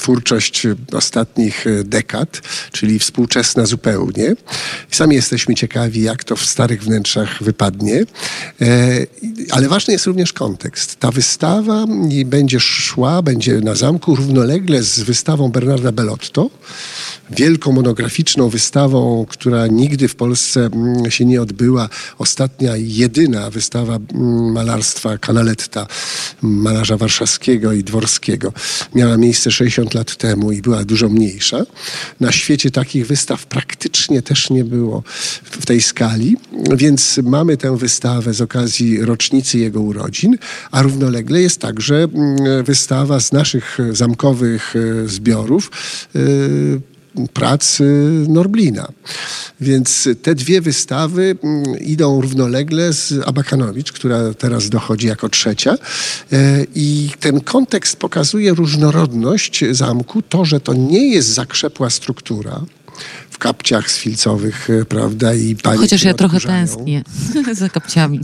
twórczość 0.00 0.66
ostatnich 0.92 1.64
dekad, 1.84 2.40
czyli 2.72 2.98
współczesna 2.98 3.66
zupełnie. 3.66 4.34
Sami 4.90 5.16
jesteśmy 5.16 5.54
ciekawi, 5.54 6.02
jak 6.02 6.24
to 6.24 6.36
w 6.36 6.44
starych 6.44 6.82
wnętrzach 6.82 7.42
wypadnie. 7.42 8.04
E, 8.60 9.06
ale 9.50 9.68
ważny 9.68 9.92
jest 9.92 10.06
również 10.06 10.32
kontekst. 10.32 10.96
Ta 10.96 11.10
wystawa 11.10 11.84
będzie 12.24 12.60
szła, 12.60 13.22
będzie 13.22 13.60
na 13.60 13.74
zamku 13.74 14.16
równolegle 14.16 14.82
z 14.82 15.00
wystawą 15.00 15.48
Bernarda 15.48 15.92
Bellotto, 15.92 16.50
wielką 17.30 17.72
monograficzną 17.72 18.48
wystawą, 18.48 19.26
która 19.28 19.66
nigdy 19.66 20.08
w 20.08 20.14
Polsce 20.14 20.60
mm, 20.60 21.10
się 21.10 21.24
nie 21.24 21.42
odbyła. 21.42 21.88
Ostatnia, 22.18 22.72
jedyna 22.76 23.50
wystawa 23.50 23.96
mm, 23.96 24.52
malarstwa 24.52 25.18
Canaletta, 25.18 25.86
malarza 26.42 26.96
warszawskiego 26.96 27.72
i 27.72 27.84
dworskiego. 27.84 28.52
Miała 28.94 29.16
miejsce 29.16 29.50
60 29.50 29.89
50 29.90 29.94
lat 29.94 30.16
temu 30.16 30.52
i 30.52 30.62
była 30.62 30.84
dużo 30.84 31.08
mniejsza. 31.08 31.66
Na 32.20 32.32
świecie 32.32 32.70
takich 32.70 33.06
wystaw 33.06 33.46
praktycznie 33.46 34.22
też 34.22 34.50
nie 34.50 34.64
było 34.64 35.02
w 35.44 35.66
tej 35.66 35.80
skali, 35.80 36.36
więc 36.76 37.20
mamy 37.22 37.56
tę 37.56 37.76
wystawę 37.76 38.34
z 38.34 38.40
okazji 38.40 39.00
rocznicy 39.04 39.58
jego 39.58 39.80
urodzin, 39.80 40.36
a 40.70 40.82
równolegle 40.82 41.40
jest 41.40 41.60
także 41.60 41.96
mm, 41.96 42.64
wystawa 42.64 43.20
z 43.20 43.32
naszych 43.32 43.78
zamkowych 43.92 44.74
e, 44.76 45.08
zbiorów 45.08 45.70
e, 46.14 46.20
prac 47.32 47.78
Norblina. 48.28 48.88
Więc 49.60 50.08
te 50.22 50.34
dwie 50.34 50.60
wystawy 50.60 51.36
mm, 51.42 51.78
idą 51.78 52.20
równolegle 52.20 52.92
z 52.92 53.14
Abakanowicz, 53.26 53.92
która 53.92 54.34
teraz 54.34 54.68
dochodzi 54.68 55.06
jako 55.06 55.28
trzecia. 55.28 55.74
E, 56.32 56.66
I 56.74 57.10
ten 57.20 57.40
kontekst 57.40 57.96
pokazuje 57.96 58.54
różnorodność 58.54 59.64
zamku, 59.70 60.22
to, 60.22 60.44
że 60.44 60.60
to 60.60 60.74
nie 60.74 61.08
jest 61.08 61.28
zakrzepła 61.28 61.90
struktura, 61.90 62.60
kapciach 63.40 63.90
sfilcowych, 63.90 64.70
e, 64.70 64.84
prawda? 64.84 65.34
I 65.34 65.56
pani 65.56 65.78
Chociaż 65.78 66.02
ja 66.02 66.14
trochę 66.14 66.40
tęsknię 66.40 67.02
za 67.52 67.68
kapciami. 67.68 68.20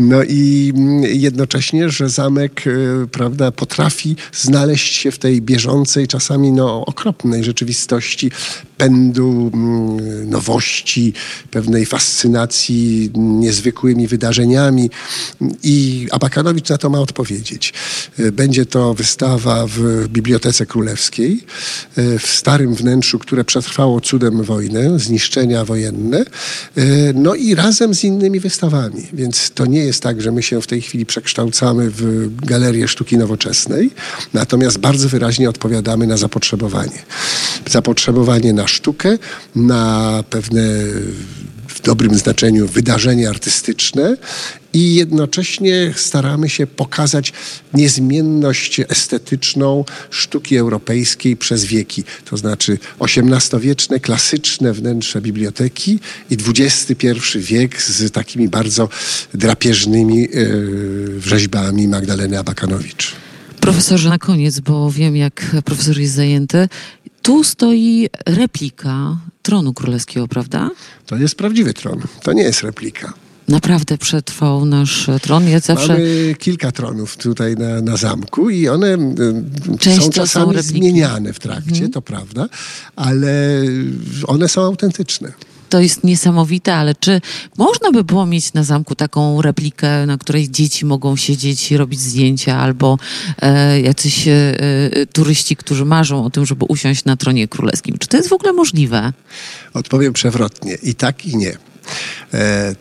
No 0.00 0.22
i 0.22 0.72
mm, 0.76 1.02
jednocześnie, 1.04 1.90
że 1.90 2.08
zamek, 2.08 2.64
e, 2.66 3.06
prawda, 3.06 3.52
potrafi 3.52 4.16
znaleźć 4.32 4.96
się 4.96 5.10
w 5.10 5.18
tej 5.18 5.42
bieżącej, 5.42 6.08
czasami 6.08 6.52
no, 6.52 6.86
okropnej 6.86 7.44
rzeczywistości 7.44 8.30
pędu 8.76 9.50
mm, 9.54 10.30
nowości, 10.30 11.12
pewnej 11.50 11.86
fascynacji 11.86 13.10
niezwykłymi 13.14 14.08
wydarzeniami 14.08 14.90
i 15.62 16.08
Abakanowicz 16.10 16.68
na 16.68 16.78
to 16.78 16.90
ma 16.90 17.00
odpowiedzieć. 17.00 17.72
E, 18.18 18.32
będzie 18.32 18.66
to 18.66 18.94
wystawa 18.94 19.66
w 19.66 20.08
Bibliotece 20.08 20.66
Królewskiej, 20.66 21.40
w 21.96 22.26
starym 22.26 22.74
wnętrzu, 22.74 23.18
które 23.18 23.44
przetrwało 23.44 24.00
cudem 24.00 24.33
wojnę, 24.42 24.98
zniszczenia 24.98 25.64
wojenne, 25.64 26.18
e, 26.18 26.82
no 27.14 27.34
i 27.34 27.54
razem 27.54 27.94
z 27.94 28.04
innymi 28.04 28.40
wystawami. 28.40 29.06
Więc 29.12 29.50
to 29.50 29.66
nie 29.66 29.84
jest 29.84 30.02
tak, 30.02 30.22
że 30.22 30.32
my 30.32 30.42
się 30.42 30.62
w 30.62 30.66
tej 30.66 30.82
chwili 30.82 31.06
przekształcamy 31.06 31.90
w 31.90 32.28
galerię 32.46 32.88
sztuki 32.88 33.18
nowoczesnej, 33.18 33.90
natomiast 34.34 34.78
bardzo 34.78 35.08
wyraźnie 35.08 35.48
odpowiadamy 35.48 36.06
na 36.06 36.16
zapotrzebowanie. 36.16 37.02
Zapotrzebowanie 37.70 38.52
na 38.52 38.66
sztukę, 38.66 39.18
na 39.56 40.24
pewne 40.30 40.62
w 41.68 41.80
dobrym 41.82 42.14
znaczeniu 42.14 42.66
wydarzenie 42.66 43.28
artystyczne 43.28 44.16
i 44.74 44.94
jednocześnie 44.94 45.94
staramy 45.96 46.48
się 46.48 46.66
pokazać 46.66 47.32
niezmienność 47.74 48.80
estetyczną 48.80 49.84
sztuki 50.10 50.56
europejskiej 50.56 51.36
przez 51.36 51.64
wieki. 51.64 52.04
To 52.24 52.36
znaczy 52.36 52.78
XVIII-wieczne, 53.00 54.00
klasyczne 54.00 54.72
wnętrze 54.72 55.20
biblioteki 55.20 55.98
i 56.30 56.36
XXI 56.58 57.08
wiek 57.36 57.82
z 57.82 58.12
takimi 58.12 58.48
bardzo 58.48 58.88
drapieżnymi 59.34 60.20
yy, 60.20 61.20
rzeźbami 61.20 61.88
Magdaleny 61.88 62.38
Abakanowicz. 62.38 63.12
Profesorze, 63.60 64.08
na 64.08 64.18
koniec, 64.18 64.60
bo 64.60 64.90
wiem, 64.90 65.16
jak 65.16 65.56
profesor 65.64 65.98
jest 65.98 66.14
zajęty. 66.14 66.68
Tu 67.22 67.44
stoi 67.44 68.08
replika 68.26 69.16
tronu 69.42 69.72
królewskiego, 69.72 70.28
prawda? 70.28 70.70
To 71.06 71.16
jest 71.16 71.34
prawdziwy 71.34 71.74
tron. 71.74 72.02
To 72.22 72.32
nie 72.32 72.42
jest 72.42 72.62
replika. 72.62 73.23
Naprawdę 73.48 73.98
przetrwał 73.98 74.64
nasz 74.64 75.10
tron. 75.22 75.48
Ja 75.48 75.60
zawsze... 75.60 75.88
Mamy 75.88 76.34
kilka 76.38 76.72
tronów 76.72 77.16
tutaj 77.16 77.54
na, 77.54 77.80
na 77.80 77.96
zamku 77.96 78.50
i 78.50 78.68
one 78.68 78.98
Część 79.78 80.04
są 80.04 80.10
czasami 80.10 80.56
są 80.56 80.62
zmieniane 80.62 81.32
w 81.32 81.38
trakcie, 81.38 81.70
mhm. 81.70 81.90
to 81.90 82.02
prawda, 82.02 82.48
ale 82.96 83.62
one 84.26 84.48
są 84.48 84.62
autentyczne 84.62 85.32
to 85.74 85.80
jest 85.80 86.04
niesamowite, 86.04 86.74
ale 86.74 86.94
czy 86.94 87.20
można 87.58 87.92
by 87.92 88.04
było 88.04 88.26
mieć 88.26 88.52
na 88.52 88.64
zamku 88.64 88.94
taką 88.94 89.42
replikę, 89.42 90.06
na 90.06 90.18
której 90.18 90.50
dzieci 90.50 90.86
mogą 90.86 91.16
siedzieć 91.16 91.72
i 91.72 91.76
robić 91.76 92.00
zdjęcia, 92.00 92.56
albo 92.56 92.98
e, 93.42 93.80
jacyś 93.80 94.28
e, 94.28 94.32
e, 94.32 95.06
turyści, 95.06 95.56
którzy 95.56 95.84
marzą 95.84 96.24
o 96.24 96.30
tym, 96.30 96.46
żeby 96.46 96.64
usiąść 96.68 97.04
na 97.04 97.16
tronie 97.16 97.48
królewskim? 97.48 97.98
Czy 97.98 98.08
to 98.08 98.16
jest 98.16 98.28
w 98.28 98.32
ogóle 98.32 98.52
możliwe? 98.52 99.12
Odpowiem 99.74 100.12
przewrotnie. 100.12 100.74
I 100.82 100.94
tak, 100.94 101.26
i 101.26 101.36
nie. 101.36 101.56
E, 102.34 102.74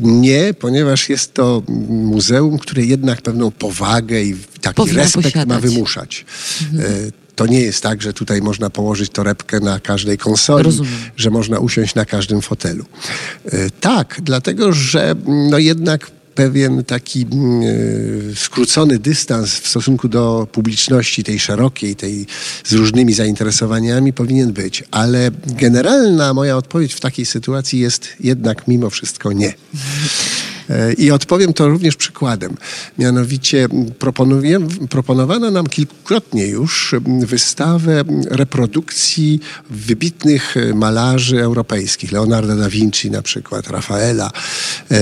nie, 0.00 0.54
ponieważ 0.54 1.08
jest 1.08 1.34
to 1.34 1.62
muzeum, 1.88 2.58
które 2.58 2.84
jednak 2.84 3.22
pewną 3.22 3.50
powagę 3.50 4.22
i 4.22 4.36
taki 4.60 4.74
Powinno 4.76 5.02
respekt 5.02 5.24
posiadać. 5.26 5.48
ma 5.48 5.60
wymuszać. 5.60 6.24
Mhm. 6.72 6.92
E, 6.92 7.10
to 7.36 7.46
nie 7.46 7.60
jest 7.60 7.82
tak, 7.82 8.02
że 8.02 8.12
tutaj 8.12 8.42
można 8.42 8.70
położyć 8.70 9.10
torebkę 9.10 9.60
na 9.60 9.80
każdej 9.80 10.18
konsoli, 10.18 10.64
Rozumiem. 10.64 10.92
że 11.16 11.30
można 11.30 11.58
usiąść 11.58 11.94
na 11.94 12.04
każdym 12.04 12.42
fotelu. 12.42 12.84
E, 13.44 13.70
tak, 13.70 14.20
dlatego 14.22 14.72
że 14.72 15.14
no 15.50 15.58
jednak 15.58 16.10
pewien 16.34 16.84
taki 16.84 17.20
yy, 17.20 18.36
skrócony 18.36 18.98
dystans 18.98 19.50
w 19.54 19.68
stosunku 19.68 20.08
do 20.08 20.48
publiczności, 20.52 21.24
tej 21.24 21.38
szerokiej, 21.38 21.96
tej 21.96 22.26
z 22.64 22.72
różnymi 22.72 23.12
zainteresowaniami 23.12 24.12
powinien 24.12 24.52
być. 24.52 24.84
Ale 24.90 25.30
generalna 25.46 26.34
moja 26.34 26.56
odpowiedź 26.56 26.94
w 26.94 27.00
takiej 27.00 27.26
sytuacji 27.26 27.80
jest 27.80 28.08
jednak 28.20 28.68
mimo 28.68 28.90
wszystko 28.90 29.32
nie. 29.32 29.54
I 30.98 31.10
odpowiem 31.10 31.52
to 31.52 31.68
również 31.68 31.96
przykładem. 31.96 32.56
Mianowicie 32.98 33.68
proponowano 34.88 35.50
nam 35.50 35.66
kilkukrotnie 35.66 36.46
już 36.46 36.94
wystawę 37.20 38.04
reprodukcji 38.30 39.40
wybitnych 39.70 40.54
malarzy 40.74 41.42
europejskich. 41.42 42.12
Leonardo 42.12 42.56
da 42.56 42.68
Vinci 42.68 43.10
na 43.10 43.22
przykład, 43.22 43.70
Rafaela. 43.70 44.30
E, 44.90 45.00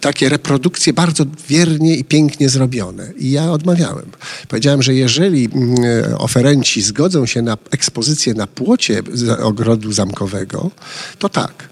takie 0.00 0.28
reprodukcje 0.28 0.92
bardzo 0.92 1.24
wiernie 1.48 1.96
i 1.96 2.04
pięknie 2.04 2.48
zrobione. 2.48 3.12
I 3.18 3.30
ja 3.30 3.52
odmawiałem. 3.52 4.06
Powiedziałem, 4.48 4.82
że 4.82 4.94
jeżeli 4.94 5.48
mm, 5.52 5.78
oferenci 6.18 6.82
zgodzą 6.82 7.26
się 7.26 7.42
na 7.42 7.56
ekspozycję 7.70 8.34
na 8.34 8.46
płocie 8.46 9.02
ogrodu 9.42 9.92
zamkowego, 9.92 10.70
to 11.18 11.28
tak 11.28 11.69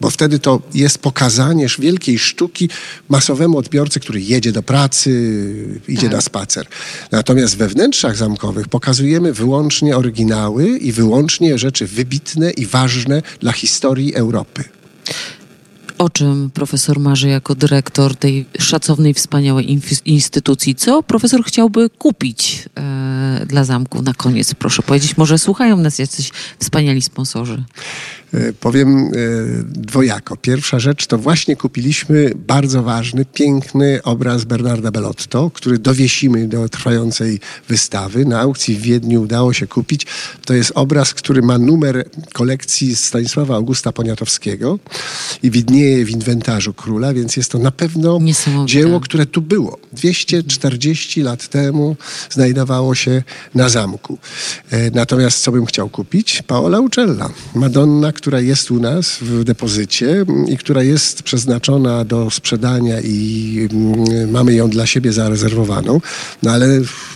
bo 0.00 0.10
wtedy 0.10 0.38
to 0.38 0.60
jest 0.74 0.98
pokazanie 0.98 1.66
wielkiej 1.78 2.18
sztuki 2.18 2.68
masowemu 3.08 3.58
odbiorcy, 3.58 4.00
który 4.00 4.20
jedzie 4.20 4.52
do 4.52 4.62
pracy, 4.62 5.10
idzie 5.88 6.02
tak. 6.02 6.12
na 6.12 6.20
spacer. 6.20 6.66
Natomiast 7.12 7.56
we 7.56 7.68
wnętrzach 7.68 8.16
zamkowych 8.16 8.68
pokazujemy 8.68 9.32
wyłącznie 9.32 9.96
oryginały 9.96 10.78
i 10.78 10.92
wyłącznie 10.92 11.58
rzeczy 11.58 11.86
wybitne 11.86 12.50
i 12.50 12.66
ważne 12.66 13.22
dla 13.40 13.52
historii 13.52 14.14
Europy 14.14 14.64
o 15.98 16.10
czym 16.10 16.50
profesor 16.50 17.00
marzy 17.00 17.28
jako 17.28 17.54
dyrektor 17.54 18.16
tej 18.16 18.46
szacownej, 18.58 19.14
wspaniałej 19.14 19.80
instytucji? 20.04 20.74
Co 20.74 21.02
profesor 21.02 21.44
chciałby 21.44 21.90
kupić 21.90 22.68
e, 22.76 23.15
dla 23.46 23.64
zamku 23.64 24.02
na 24.02 24.14
koniec? 24.14 24.54
Proszę 24.54 24.82
powiedzieć, 24.82 25.16
może 25.16 25.38
słuchają 25.38 25.76
nas 25.76 25.98
jacyś 25.98 26.30
wspaniali 26.58 27.02
sponsorzy. 27.02 27.64
E, 28.34 28.52
powiem 28.52 28.96
e, 28.96 29.10
dwojako. 29.64 30.36
Pierwsza 30.36 30.78
rzecz 30.78 31.06
to 31.06 31.18
właśnie 31.18 31.56
kupiliśmy 31.56 32.32
bardzo 32.46 32.82
ważny, 32.82 33.24
piękny 33.24 34.00
obraz 34.02 34.44
Bernarda 34.44 34.90
Bellotto, 34.90 35.50
który 35.54 35.78
dowiesimy 35.78 36.48
do 36.48 36.68
trwającej 36.68 37.40
wystawy. 37.68 38.24
Na 38.24 38.40
aukcji 38.40 38.76
w 38.76 38.80
Wiedniu 38.80 39.22
udało 39.22 39.52
się 39.52 39.66
kupić. 39.66 40.06
To 40.44 40.54
jest 40.54 40.72
obraz, 40.74 41.14
który 41.14 41.42
ma 41.42 41.58
numer 41.58 42.08
kolekcji 42.32 42.96
Stanisława 42.96 43.54
Augusta 43.54 43.92
Poniatowskiego 43.92 44.78
i 45.42 45.50
widnieje 45.50 46.04
w 46.04 46.10
inwentarzu 46.10 46.74
króla, 46.74 47.14
więc 47.14 47.36
jest 47.36 47.50
to 47.50 47.58
na 47.58 47.70
pewno 47.70 48.20
dzieło, 48.64 49.00
które 49.00 49.26
tu 49.26 49.42
było. 49.42 49.78
240 49.92 51.22
lat 51.22 51.48
temu 51.48 51.96
znajdowało 52.30 52.94
się 52.94 53.05
na 53.54 53.68
zamku. 53.68 54.18
E, 54.70 54.90
natomiast 54.90 55.42
co 55.42 55.52
bym 55.52 55.66
chciał 55.66 55.88
kupić? 55.88 56.42
Paola 56.46 56.80
Ucella, 56.80 57.30
Madonna, 57.54 58.12
która 58.12 58.40
jest 58.40 58.70
u 58.70 58.80
nas 58.80 59.16
w 59.20 59.44
depozycie 59.44 60.24
i 60.48 60.56
która 60.56 60.82
jest 60.82 61.22
przeznaczona 61.22 62.04
do 62.04 62.30
sprzedania 62.30 63.00
i 63.00 63.68
mm, 63.72 64.30
mamy 64.30 64.54
ją 64.54 64.70
dla 64.70 64.86
siebie 64.86 65.12
zarezerwowaną, 65.12 66.00
no 66.42 66.50
ale 66.50 66.66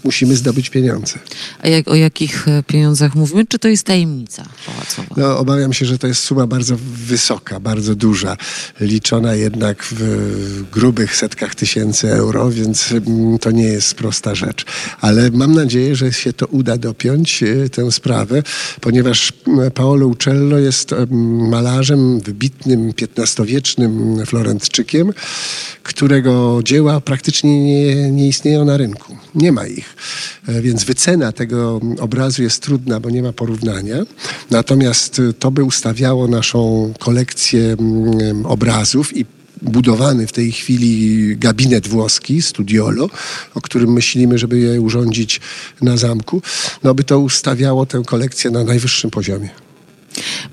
musimy 0.04 0.36
zdobyć 0.36 0.70
pieniądze. 0.70 1.18
A 1.62 1.68
jak, 1.68 1.88
o 1.88 1.94
jakich 1.94 2.48
e, 2.48 2.62
pieniądzach 2.62 3.14
mówimy? 3.14 3.46
Czy 3.46 3.58
to 3.58 3.68
jest 3.68 3.86
tajemnica 3.86 4.44
pałacowa? 4.66 5.14
No, 5.16 5.38
obawiam 5.38 5.72
się, 5.72 5.86
że 5.86 5.98
to 5.98 6.06
jest 6.06 6.22
suma 6.22 6.46
bardzo 6.46 6.76
wysoka, 7.06 7.60
bardzo 7.60 7.94
duża, 7.94 8.36
liczona 8.80 9.34
jednak 9.34 9.84
w 9.90 10.64
grubych 10.72 11.16
setkach 11.16 11.54
tysięcy 11.54 12.12
euro, 12.12 12.50
więc 12.50 12.92
mm, 12.92 13.38
to 13.38 13.50
nie 13.50 13.64
jest 13.64 13.94
prosta 13.94 14.34
rzecz. 14.34 14.64
Ale 15.00 15.30
mam 15.30 15.54
nadzieję, 15.54 15.79
że 15.92 16.12
się 16.12 16.32
to 16.32 16.46
uda 16.46 16.76
dopiąć, 16.76 17.42
e, 17.42 17.68
tę 17.68 17.92
sprawę, 17.92 18.42
ponieważ 18.80 19.32
mm, 19.46 19.70
Paolo 19.70 20.06
Uccello 20.06 20.58
jest 20.58 20.94
malarzem, 21.50 22.20
wybitnym 22.20 22.92
XV-wiecznym 23.18 24.26
Florentczykiem, 24.26 25.12
którego 25.82 26.60
dzieła 26.64 27.00
praktycznie 27.00 27.64
nie, 27.64 28.10
nie 28.10 28.28
istnieją 28.28 28.64
na 28.64 28.76
rynku. 28.76 29.16
Nie 29.34 29.52
ma 29.52 29.66
ich. 29.66 29.96
E, 30.48 30.62
Więc 30.62 30.84
wycena 30.84 31.32
tego 31.32 31.80
obrazu 32.00 32.42
jest 32.42 32.62
trudna, 32.62 33.00
bo 33.00 33.10
nie 33.10 33.22
ma 33.22 33.32
porównania. 33.32 33.96
Natomiast 34.50 35.18
e, 35.18 35.32
to 35.32 35.50
by 35.50 35.64
ustawiało 35.64 36.28
naszą 36.28 36.92
kolekcję 36.98 37.76
obrazów 38.44 39.16
i 39.16 39.39
budowany 39.62 40.26
w 40.26 40.32
tej 40.32 40.52
chwili 40.52 41.36
gabinet 41.36 41.88
włoski, 41.88 42.42
Studiolo, 42.42 43.10
o 43.54 43.60
którym 43.60 43.92
myślimy, 43.92 44.38
żeby 44.38 44.58
je 44.58 44.80
urządzić 44.80 45.40
na 45.82 45.96
zamku, 45.96 46.42
no 46.82 46.94
by 46.94 47.04
to 47.04 47.18
ustawiało 47.18 47.86
tę 47.86 48.02
kolekcję 48.06 48.50
na 48.50 48.64
najwyższym 48.64 49.10
poziomie. 49.10 49.48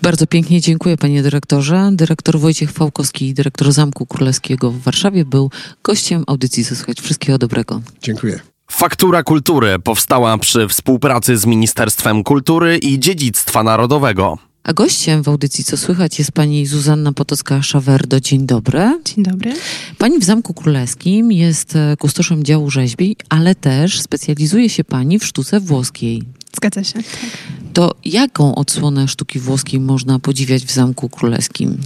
Bardzo 0.01 0.27
pięknie 0.27 0.61
dziękuję 0.61 0.97
panie 0.97 1.23
dyrektorze. 1.23 1.89
Dyrektor 1.93 2.39
Wojciech 2.39 2.71
Fałkowski, 2.71 3.33
dyrektor 3.33 3.71
Zamku 3.71 4.05
Królewskiego 4.05 4.71
w 4.71 4.81
Warszawie 4.81 5.25
był 5.25 5.51
gościem 5.83 6.23
audycji 6.27 6.63
Zasłuchać. 6.63 7.01
Wszystkiego 7.01 7.37
dobrego. 7.37 7.81
Dziękuję. 8.01 8.39
Faktura 8.71 9.23
Kultury 9.23 9.79
powstała 9.79 10.37
przy 10.37 10.67
współpracy 10.67 11.37
z 11.37 11.45
Ministerstwem 11.45 12.23
Kultury 12.23 12.77
i 12.77 12.99
Dziedzictwa 12.99 13.63
Narodowego. 13.63 14.37
A 14.67 14.73
gościem 14.73 15.23
w 15.23 15.27
audycji 15.27 15.63
Co 15.63 15.77
Słychać 15.77 16.19
jest 16.19 16.31
pani 16.31 16.65
Zuzanna 16.65 17.11
Potocka-Szawerdo. 17.11 18.21
Dzień 18.21 18.45
dobry. 18.45 18.99
Dzień 19.05 19.23
dobry. 19.23 19.53
Pani 19.97 20.19
w 20.19 20.23
Zamku 20.23 20.53
Królewskim 20.53 21.31
jest 21.31 21.75
e, 21.75 21.97
kustoszem 21.97 22.43
działu 22.43 22.69
rzeźbi, 22.69 23.15
ale 23.29 23.55
też 23.55 24.01
specjalizuje 24.01 24.69
się 24.69 24.83
pani 24.83 25.19
w 25.19 25.25
sztuce 25.25 25.59
włoskiej. 25.59 26.23
Zgadza 26.55 26.83
się. 26.83 26.93
Tak. 26.93 27.29
To 27.73 27.95
jaką 28.05 28.55
odsłonę 28.55 29.07
sztuki 29.07 29.39
włoskiej 29.39 29.79
można 29.79 30.19
podziwiać 30.19 30.65
w 30.65 30.71
Zamku 30.71 31.09
Królewskim? 31.09 31.77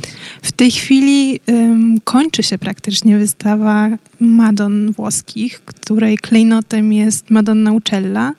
W 0.42 0.52
tej 0.52 0.72
chwili 0.72 1.40
ym, 1.50 2.00
kończy 2.04 2.44
się 2.44 2.58
praktycznie 2.58 3.18
wystawa 3.18 3.90
Madon 4.20 4.92
włoskich, 4.92 5.62
której 5.66 6.18
klejnotem 6.18 6.94
jest 6.94 7.30
Madonna 7.30 7.72
Ucella. 7.72 8.34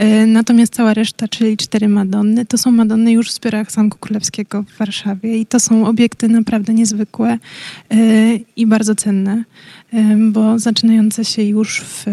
Y, 0.00 0.26
natomiast 0.26 0.74
cała 0.74 0.94
reszta, 0.94 1.28
czyli 1.28 1.56
cztery 1.56 1.88
Madonny, 1.88 2.46
to 2.46 2.58
są 2.58 2.70
Madonny 2.70 3.12
już 3.12 3.30
w 3.30 3.34
zbiorach 3.34 3.72
Zamku 3.72 3.98
Królewskiego 3.98 4.62
w 4.62 4.78
Warszawie 4.78 5.38
i 5.38 5.46
to 5.46 5.60
są 5.60 5.86
obiekty 5.86 6.28
naprawdę 6.28 6.74
niezwykłe 6.74 7.38
y, 7.92 8.40
i 8.56 8.66
bardzo 8.66 8.94
cenne, 8.94 9.44
y, 9.94 9.96
bo 10.30 10.58
zaczynające 10.58 11.24
się 11.24 11.42
już 11.42 11.80
w 11.80 12.04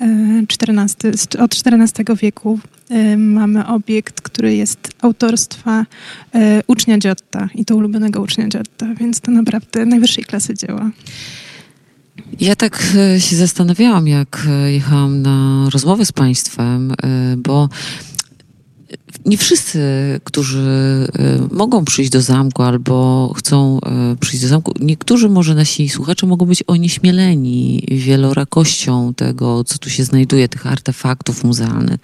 XIV, 0.00 1.40
od 1.40 1.54
XIV 1.54 2.16
wieku 2.22 2.58
y, 2.90 3.16
mamy 3.16 3.66
obiekt, 3.66 4.20
który 4.20 4.56
jest 4.56 4.92
autorstwa 5.00 5.80
y, 6.34 6.38
ucznia 6.66 6.98
Giotta 6.98 7.48
i 7.54 7.64
to 7.64 7.76
ulubionego 7.76 8.20
ucznia 8.20 8.48
Giotta, 8.48 8.94
więc 8.94 9.20
to 9.20 9.30
naprawdę 9.30 9.86
najwyższej 9.86 10.24
klasy 10.24 10.54
dzieła. 10.54 10.90
Ja 12.40 12.56
tak 12.56 12.82
e, 12.96 13.20
się 13.20 13.36
zastanawiałam, 13.36 14.08
jak 14.08 14.46
e, 14.50 14.72
jechałam 14.72 15.22
na 15.22 15.68
rozmowę 15.70 16.06
z 16.06 16.12
państwem, 16.12 16.92
e, 16.92 17.36
bo 17.36 17.68
nie 19.28 19.38
wszyscy, 19.38 19.80
którzy 20.24 20.68
e, 21.18 21.54
mogą 21.54 21.84
przyjść 21.84 22.10
do 22.10 22.22
zamku 22.22 22.62
albo 22.62 23.32
chcą 23.36 23.78
e, 23.80 24.16
przyjść 24.20 24.42
do 24.42 24.48
zamku, 24.48 24.72
niektórzy 24.80 25.28
może 25.28 25.54
nasi 25.54 25.88
słuchacze 25.88 26.26
mogą 26.26 26.46
być 26.46 26.64
onieśmieleni 26.66 27.86
wielorakością 27.90 29.14
tego, 29.14 29.64
co 29.64 29.78
tu 29.78 29.90
się 29.90 30.04
znajduje, 30.04 30.48
tych 30.48 30.66
artefaktów 30.66 31.44
muzealnych, 31.44 31.98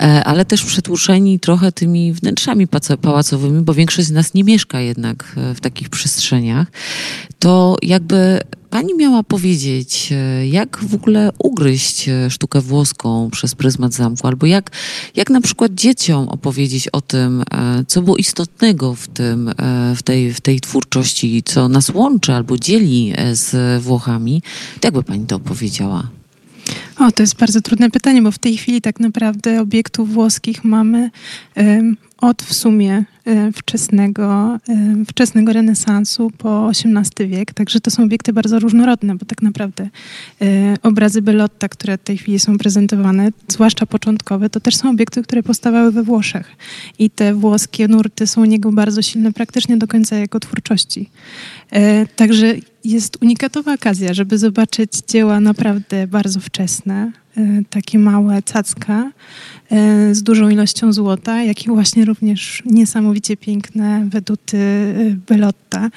E, 0.00 0.24
ale 0.24 0.44
też 0.44 0.64
przetłuczeni 0.64 1.40
trochę 1.40 1.72
tymi 1.72 2.12
wnętrzami 2.12 2.66
pałacowymi, 3.02 3.62
bo 3.62 3.74
większość 3.74 4.08
z 4.08 4.10
nas 4.10 4.34
nie 4.34 4.44
mieszka 4.44 4.80
jednak 4.80 5.36
w 5.54 5.60
takich 5.60 5.88
przestrzeniach. 5.88 6.66
To 7.38 7.76
jakby 7.82 8.40
Pani 8.70 8.94
miała 8.94 9.22
powiedzieć, 9.22 10.12
e, 10.12 10.48
jak 10.48 10.78
w 10.78 10.94
ogóle 10.94 11.30
ugryźć 11.38 12.08
e, 12.08 12.30
sztukę 12.30 12.60
włoską 12.60 13.30
przez 13.30 13.54
pryzmat 13.54 13.94
zamku, 13.94 14.26
albo 14.26 14.46
jak, 14.46 14.70
jak 15.16 15.30
na 15.30 15.40
przykład 15.40 15.74
dzieciom 15.74 16.28
opowiedzieć 16.28 16.88
o 16.88 17.00
tym, 17.00 17.42
e, 17.50 17.84
co 17.86 18.02
było 18.02 18.16
istotnego 18.16 18.94
w, 18.94 19.08
tym, 19.08 19.50
w, 19.96 20.02
tej, 20.02 20.34
w 20.34 20.40
tej 20.40 20.60
twórczości, 20.60 21.42
co 21.44 21.68
nas 21.68 21.88
łączy 21.88 22.32
albo 22.32 22.58
dzieli 22.58 23.12
z 23.32 23.82
Włochami. 23.82 24.42
To 24.80 24.86
jakby 24.86 25.02
Pani 25.02 25.26
to 25.26 25.36
opowiedziała? 25.36 26.08
O, 26.98 27.12
to 27.12 27.22
jest 27.22 27.36
bardzo 27.36 27.60
trudne 27.60 27.90
pytanie, 27.90 28.22
bo 28.22 28.32
w 28.32 28.38
tej 28.38 28.56
chwili 28.56 28.80
tak 28.80 29.00
naprawdę 29.00 29.60
obiektów 29.60 30.12
włoskich 30.12 30.64
mamy 30.64 31.10
od 32.20 32.42
w 32.42 32.54
sumie 32.54 33.04
e, 33.24 33.52
wczesnego, 33.52 34.58
e, 34.68 35.04
wczesnego 35.08 35.52
renesansu 35.52 36.30
po 36.38 36.70
XVIII 36.70 37.28
wiek, 37.28 37.54
także 37.54 37.80
to 37.80 37.90
są 37.90 38.02
obiekty 38.02 38.32
bardzo 38.32 38.58
różnorodne, 38.58 39.14
bo 39.14 39.26
tak 39.26 39.42
naprawdę 39.42 39.88
e, 40.42 40.74
obrazy 40.82 41.22
Bellotta, 41.22 41.68
które 41.68 41.98
w 41.98 42.02
tej 42.02 42.18
chwili 42.18 42.38
są 42.38 42.58
prezentowane, 42.58 43.28
zwłaszcza 43.48 43.86
początkowe, 43.86 44.50
to 44.50 44.60
też 44.60 44.76
są 44.76 44.90
obiekty, 44.90 45.22
które 45.22 45.42
powstawały 45.42 45.92
we 45.92 46.02
Włoszech. 46.02 46.56
I 46.98 47.10
te 47.10 47.34
włoskie 47.34 47.88
nurty 47.88 48.26
są 48.26 48.42
u 48.42 48.44
niego 48.44 48.72
bardzo 48.72 49.02
silne 49.02 49.32
praktycznie 49.32 49.76
do 49.76 49.86
końca 49.86 50.16
jego 50.16 50.40
twórczości. 50.40 51.10
Także 52.16 52.54
jest 52.84 53.22
unikatowa 53.22 53.74
okazja, 53.74 54.14
żeby 54.14 54.38
zobaczyć 54.38 54.92
dzieła 55.08 55.40
naprawdę 55.40 56.06
bardzo 56.06 56.40
wczesne, 56.40 57.12
takie 57.70 57.98
małe 57.98 58.42
cacka 58.42 59.10
e, 59.70 60.14
z 60.14 60.22
dużą 60.22 60.48
ilością 60.48 60.92
złota, 60.92 61.42
jak 61.42 61.66
i 61.66 61.68
właśnie 61.68 62.04
również 62.04 62.62
niesamowicie 62.66 63.36
piękne 63.36 64.06
weduty 64.10 64.58
Bellotta. 65.28 65.90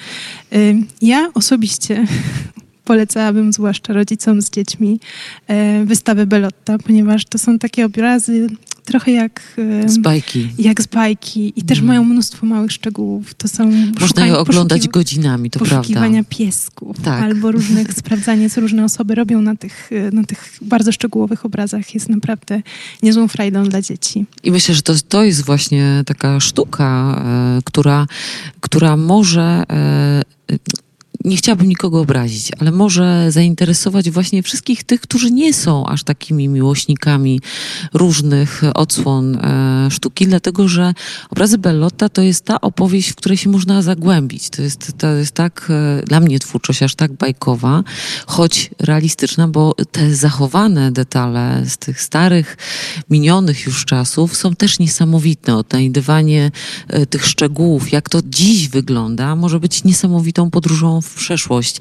E, 0.52 0.56
Ja 1.02 1.30
osobiście 1.34 2.06
polecałabym 2.84 3.52
zwłaszcza 3.52 3.92
rodzicom 3.92 4.42
z 4.42 4.50
dziećmi 4.50 5.00
wystawę 5.84 6.26
Bellotta, 6.26 6.78
ponieważ 6.78 7.24
to 7.24 7.38
są 7.38 7.58
takie 7.58 7.86
obrazy 7.86 8.46
trochę 8.84 9.12
jak... 9.12 9.42
e, 9.84 9.88
Z 9.88 9.98
bajki. 9.98 10.48
jak 10.58 10.82
z 10.82 10.86
bajki 10.86 11.52
i 11.56 11.62
też 11.62 11.78
Mhm. 11.78 11.86
mają 11.86 12.04
mnóstwo 12.04 12.46
małych 12.46 12.72
szczegółów. 12.72 13.34
To 13.34 13.48
są 13.48 13.70
Można 14.00 14.26
je 14.26 14.38
oglądać 14.38 14.88
godzinami, 14.88 15.50
to 15.50 15.58
prawda. 15.58 15.76
poszukiwania 15.76 16.24
piesków 16.24 16.96
Tak. 17.00 17.22
albo 17.22 17.52
różnych 17.52 17.92
sprawdzanie, 18.02 18.50
co 18.50 18.60
różne 18.60 18.84
osoby 18.84 19.14
robią 19.14 19.42
na 19.42 19.56
tych, 19.56 19.90
e, 19.92 20.10
na 20.10 20.24
tych 20.24 20.50
bardzo 20.62 20.92
szczegółowych 20.92 21.44
obrazach 21.44 21.94
jest 21.94 22.08
naprawdę 22.08 22.62
niezłą 23.02 23.28
frajdą 23.28 23.64
dla 23.64 23.82
dzieci. 23.82 24.26
I 24.42 24.50
myślę, 24.50 24.74
że 24.74 24.82
to, 24.82 24.94
to 25.08 25.22
jest 25.24 25.44
właśnie 25.44 26.02
taka 26.06 26.40
sztuka, 26.40 27.22
e, 27.58 27.62
która, 27.64 28.06
która 28.60 28.96
może. 28.96 29.62
Nie 31.24 31.36
chciałabym 31.36 31.68
nikogo 31.68 32.00
obrazić, 32.00 32.50
ale 32.58 32.72
może 32.72 33.32
zainteresować 33.32 34.10
właśnie 34.10 34.42
wszystkich 34.42 34.84
tych, 34.84 35.00
którzy 35.00 35.30
nie 35.30 35.54
są 35.54 35.86
aż 35.86 36.04
takimi 36.04 36.48
miłośnikami 36.48 37.40
różnych 37.92 38.62
odsłon 38.74 39.36
e, 39.36 39.88
sztuki, 39.90 40.26
dlatego 40.26 40.68
że 40.68 40.94
obrazy 41.30 41.58
Bellotta 41.58 42.08
to 42.08 42.22
jest 42.22 42.44
ta 42.44 42.60
opowieść, 42.60 43.10
w 43.10 43.14
której 43.14 43.38
się 43.38 43.50
można 43.50 43.82
zagłębić. 43.82 44.50
To 44.50 44.62
jest, 44.62 44.92
to 44.98 45.06
jest 45.06 45.32
tak, 45.32 45.70
e, 45.70 46.02
dla 46.06 46.20
mnie 46.20 46.38
twórczość 46.38 46.82
aż 46.82 46.94
tak 46.94 47.12
bajkowa, 47.12 47.84
choć 48.26 48.70
realistyczna, 48.78 49.48
bo 49.48 49.74
te 49.92 50.14
zachowane 50.14 50.92
detale 50.92 51.62
z 51.66 51.76
tych 51.76 52.02
starych, 52.02 52.56
minionych 53.10 53.66
już 53.66 53.84
czasów 53.84 54.36
są 54.36 54.54
też 54.54 54.78
niesamowite. 54.78 55.56
Odnajdywanie 55.56 56.50
e, 56.88 57.06
tych 57.06 57.26
szczegółów, 57.26 57.92
jak 57.92 58.08
to 58.08 58.20
dziś 58.26 58.68
wygląda, 58.68 59.36
może 59.36 59.60
być 59.60 59.84
niesamowitą 59.84 60.50
podróżą 60.50 61.00
w 61.00 61.11
przeszłość. 61.14 61.76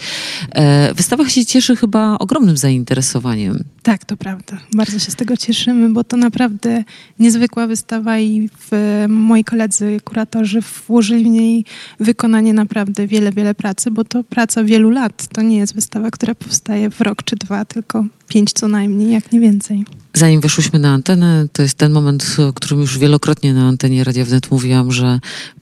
E, 0.52 0.94
Wystawa 0.94 1.30
się 1.30 1.46
cieszy 1.46 1.76
chyba 1.76 2.18
ogromnym 2.18 2.58
zainteresowaniem. 2.58 3.64
Tak, 3.84 4.06
to 4.06 4.18
prawda. 4.18 4.58
Bardzo 4.74 5.00
się 5.00 5.12
z 5.12 5.16
tego 5.16 5.38
cieszymy, 5.38 5.90
bo 5.90 6.04
to 6.04 6.18
naprawdę 6.18 6.84
niezwykła 7.20 7.68
wystawa 7.68 8.20
i 8.20 8.50
w, 8.60 9.06
moi 9.10 9.44
koledzy, 9.44 10.00
kuratorzy 10.04 10.60
włożyli 10.88 11.24
w 11.24 11.28
niej 11.28 11.66
wykonanie 12.00 12.54
naprawdę 12.54 13.08
wiele, 13.08 13.32
wiele 13.32 13.56
pracy, 13.56 13.92
bo 13.92 14.04
to 14.04 14.24
praca 14.24 14.64
wielu 14.64 14.90
lat. 14.90 15.28
To 15.28 15.42
nie 15.42 15.58
jest 15.58 15.76
wystawa, 15.76 16.12
która 16.12 16.36
powstaje 16.36 16.90
w 16.90 17.02
rok 17.02 17.24
czy 17.24 17.36
dwa, 17.36 17.66
tylko 17.66 18.06
pięć 18.34 18.54
co 18.54 18.68
najmniej, 18.68 19.12
jak 19.12 19.32
nie 19.32 19.40
więcej. 19.40 19.86
Zanim 20.14 20.42
weszłyśmy 20.42 20.80
na 20.80 20.94
antenę, 20.94 21.48
to 21.54 21.62
jest 21.62 21.78
ten 21.78 21.92
moment, 21.92 22.38
o 22.50 22.54
którym 22.54 22.82
już 22.82 22.98
wielokrotnie 22.98 23.54
na 23.54 23.68
antenie 23.68 24.04
Radia 24.04 24.26
Wnet 24.26 24.52
mówiłam, 24.52 24.92
że 24.92 25.20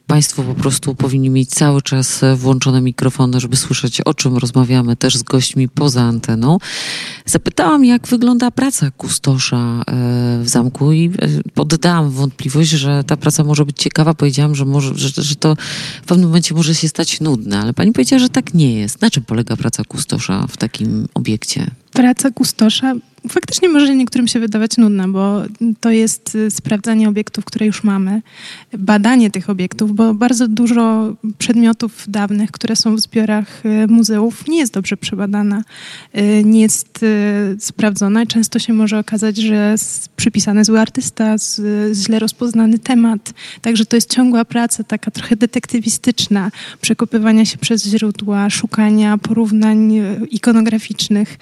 Państwo 0.10 0.44
po 0.44 0.56
prostu 0.56 0.96
powinni 0.96 1.30
mieć 1.30 1.50
cały 1.50 1.82
czas 1.82 2.22
włączone 2.36 2.82
mikrofony, 2.82 3.40
żeby 3.40 3.56
słyszeć, 3.56 4.02
o 4.02 4.14
czym 4.14 4.38
rozmawiamy 4.38 4.96
też 4.96 5.18
z 5.18 5.24
gośćmi 5.24 5.70
poza 5.70 6.02
anteną. 6.02 6.58
Zapytałam, 7.26 7.86
jak 7.86 8.08
wygląda 8.08 8.52
praca 8.52 8.92
kustosza 8.92 9.58
e, 9.58 9.84
w 10.44 10.50
zamku 10.50 10.92
i 10.92 11.06
e, 11.06 11.12
poddałam 11.54 12.10
wątpliwość, 12.10 12.70
że 12.70 13.04
ta 13.04 13.18
praca 13.18 13.44
może 13.44 13.66
być 13.66 13.80
ciekawa. 13.80 14.14
Powiedziałam, 14.14 14.56
że, 14.56 14.66
może, 14.66 14.96
że, 14.96 15.24
że 15.24 15.36
to 15.36 15.56
w 16.04 16.06
pewnym 16.06 16.28
momencie 16.28 16.56
może 16.56 16.76
się 16.76 16.88
stać 16.88 17.22
nudne, 17.22 17.60
ale 17.60 17.74
pani 17.74 17.92
powiedziała, 17.92 18.20
że 18.20 18.30
tak 18.30 18.54
nie 18.54 18.74
jest. 18.74 19.02
Na 19.02 19.10
czym 19.10 19.24
polega 19.24 19.58
praca 19.58 19.84
kustosza 19.84 20.48
w 20.48 20.58
takim 20.58 21.08
obiekcie? 21.14 21.72
Praca 21.94 22.32
kustosza 22.32 22.96
faktycznie 23.28 23.70
może 23.70 23.96
niektórym 23.96 24.28
się 24.28 24.40
wydawać 24.40 24.78
nudna, 24.78 25.08
bo 25.08 25.42
to 25.80 25.90
jest 25.90 26.36
y, 26.36 26.52
sprawdzanie 26.52 27.10
obiektów, 27.10 27.46
które 27.46 27.66
już 27.66 27.84
mamy, 27.84 28.22
badanie 28.78 29.32
tych 29.32 29.50
obiektów, 29.50 29.96
bo 29.96 30.14
bardzo 30.14 30.48
dużo 30.48 31.14
przedmiotów 31.38 32.06
dawnych, 32.08 32.52
które 32.52 32.76
są 32.76 32.96
w 32.96 33.00
zbiorach 33.00 33.66
y, 33.66 33.88
muzeów, 33.88 34.48
nie 34.48 34.58
jest 34.58 34.74
dobrze 34.74 34.98
przebadana, 34.98 35.64
y, 36.18 36.44
nie 36.46 36.62
jest 36.62 37.06
sprawdzona 37.60 38.26
często 38.26 38.60
się 38.60 38.74
może 38.74 39.00
okazać, 39.00 39.38
że 39.38 39.76
przypisany 40.16 40.66
zły 40.66 40.80
artysta, 40.80 41.36
źle 41.94 42.20
rozpoznany 42.20 42.80
temat. 42.80 43.34
Także 43.62 43.86
to 43.86 43.98
jest 43.98 44.14
ciągła 44.14 44.46
praca, 44.46 44.84
taka 44.84 45.12
trochę 45.12 45.36
detektywistyczna, 45.36 46.52
przekopywania 46.82 47.46
się 47.46 47.58
przez 47.58 47.86
źródła, 47.86 48.50
szukania 48.50 49.18
porównań 49.18 49.94
ikonograficznych. 50.30 51.38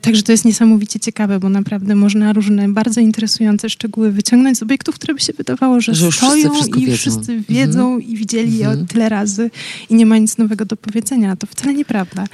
Także 0.00 0.22
to 0.22 0.32
jest 0.32 0.44
niesamowicie 0.44 0.91
ciekawe, 1.00 1.40
bo 1.40 1.48
naprawdę 1.48 1.94
można 1.94 2.32
różne 2.32 2.68
bardzo 2.68 3.00
interesujące 3.00 3.70
szczegóły 3.70 4.12
wyciągnąć 4.12 4.58
z 4.58 4.62
obiektów, 4.62 4.94
które 4.94 5.14
by 5.14 5.20
się 5.20 5.32
wydawało, 5.32 5.80
że, 5.80 5.94
że 5.94 6.12
stoją 6.12 6.54
wszyscy 6.54 6.78
i 6.78 6.86
wiedzą. 6.86 6.96
wszyscy 6.96 7.40
wiedzą 7.48 7.94
mhm. 7.94 8.02
i 8.02 8.16
widzieli 8.16 8.58
je 8.58 8.66
mhm. 8.66 8.86
tyle 8.86 9.08
razy 9.08 9.50
i 9.90 9.94
nie 9.94 10.06
ma 10.06 10.18
nic 10.18 10.38
nowego 10.38 10.64
do 10.64 10.76
powiedzenia. 10.76 11.36
To 11.36 11.46
wcale 11.46 11.74
nieprawda. 11.74 12.24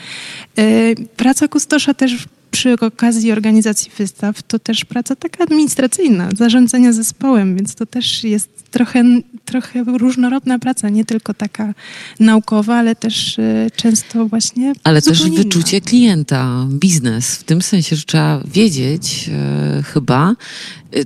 E, 0.58 0.94
praca 1.16 1.48
kustosza 1.48 1.94
też 1.94 2.26
przy 2.50 2.72
okazji 2.72 3.32
organizacji 3.32 3.90
wystaw 3.98 4.42
to 4.42 4.58
też 4.58 4.84
praca 4.84 5.16
taka 5.16 5.44
administracyjna, 5.44 6.28
zarządzania 6.36 6.92
zespołem, 6.92 7.56
więc 7.56 7.74
to 7.74 7.86
też 7.86 8.24
jest 8.24 8.70
trochę, 8.70 9.04
trochę 9.44 9.84
różnorodna 9.84 10.58
praca, 10.58 10.88
nie 10.88 11.04
tylko 11.04 11.34
taka 11.34 11.74
naukowa, 12.20 12.76
ale 12.76 12.96
też 12.96 13.38
y, 13.38 13.70
często 13.76 14.26
właśnie. 14.26 14.72
Ale 14.84 15.02
też 15.02 15.30
wyczucie 15.30 15.76
inna. 15.76 15.86
klienta, 15.86 16.66
biznes, 16.68 17.36
w 17.36 17.44
tym 17.44 17.62
sensie, 17.62 17.96
że 17.96 18.02
trzeba 18.02 18.42
wiedzieć 18.44 19.30
e, 19.32 19.82
chyba, 19.82 20.34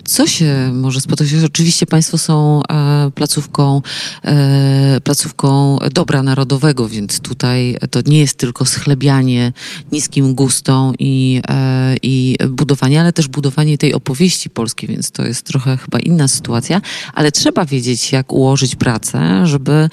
co 0.05 0.27
się 0.27 0.71
może 0.73 1.01
spotkać? 1.01 1.29
Oczywiście 1.45 1.87
Państwo 1.87 2.19
są 2.19 2.63
e, 2.63 3.11
placówką, 3.15 3.83
e, 4.25 5.01
placówką 5.05 5.79
dobra 5.93 6.23
narodowego, 6.23 6.89
więc 6.89 7.21
tutaj 7.21 7.77
to 7.91 8.01
nie 8.07 8.19
jest 8.19 8.39
tylko 8.39 8.65
schlebianie 8.65 9.53
niskim 9.93 10.35
gustom 10.35 10.95
i, 10.99 11.41
e, 11.49 11.97
i 12.03 12.37
budowanie, 12.49 13.01
ale 13.01 13.13
też 13.13 13.29
budowanie 13.29 13.79
tej 13.79 13.95
opowieści 13.95 14.51
polskiej, 14.51 14.89
więc 14.89 15.11
to 15.11 15.25
jest 15.25 15.47
trochę 15.47 15.77
chyba 15.77 15.99
inna 15.99 16.29
sytuacja, 16.29 16.81
ale 17.15 17.33
trzeba 17.33 17.65
wiedzieć, 17.65 18.13
jak 18.13 18.33
ułożyć 18.33 18.77
pracę, 18.77 19.47
żeby 19.47 19.89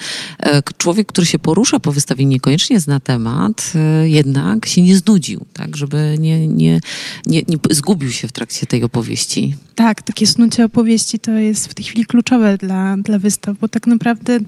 człowiek, 0.78 1.08
który 1.08 1.26
się 1.26 1.38
porusza 1.38 1.80
po 1.80 1.92
wystawie, 1.92 2.24
niekoniecznie 2.24 2.80
zna 2.80 3.00
temat, 3.00 3.72
jednak 4.04 4.66
się 4.66 4.82
nie 4.82 4.96
znudził, 4.96 5.46
tak, 5.52 5.76
żeby 5.76 6.16
nie, 6.18 6.48
nie, 6.48 6.80
nie, 7.26 7.42
nie 7.48 7.56
zgubił 7.70 8.12
się 8.12 8.28
w 8.28 8.32
trakcie 8.32 8.66
tej 8.66 8.84
opowieści. 8.84 9.54
Tak, 9.80 10.02
takie 10.02 10.26
snucie 10.26 10.64
opowieści 10.64 11.18
to 11.18 11.30
jest 11.30 11.68
w 11.68 11.74
tej 11.74 11.84
chwili 11.84 12.06
kluczowe 12.06 12.58
dla, 12.58 12.96
dla 12.96 13.18
wystaw, 13.18 13.58
bo 13.58 13.68
tak 13.68 13.86
naprawdę 13.86 14.38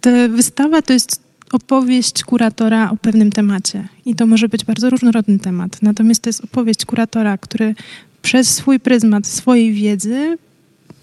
ta 0.00 0.28
wystawa 0.28 0.82
to 0.82 0.92
jest 0.92 1.22
opowieść 1.52 2.24
kuratora 2.24 2.90
o 2.90 2.96
pewnym 2.96 3.32
temacie. 3.32 3.88
I 4.06 4.14
to 4.14 4.26
może 4.26 4.48
być 4.48 4.64
bardzo 4.64 4.90
różnorodny 4.90 5.38
temat. 5.38 5.82
Natomiast 5.82 6.22
to 6.22 6.28
jest 6.28 6.44
opowieść 6.44 6.84
kuratora, 6.84 7.38
który 7.38 7.74
przez 8.22 8.54
swój 8.54 8.80
pryzmat 8.80 9.26
swojej 9.26 9.72
wiedzy 9.72 10.38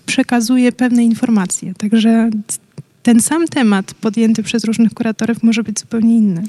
przekazuje 0.05 0.71
pewne 0.71 1.03
informacje. 1.03 1.73
Także 1.73 2.29
ten 3.03 3.21
sam 3.21 3.47
temat 3.47 3.93
podjęty 3.93 4.43
przez 4.43 4.63
różnych 4.63 4.93
kuratorów 4.93 5.43
może 5.43 5.63
być 5.63 5.79
zupełnie 5.79 6.17
inny. 6.17 6.43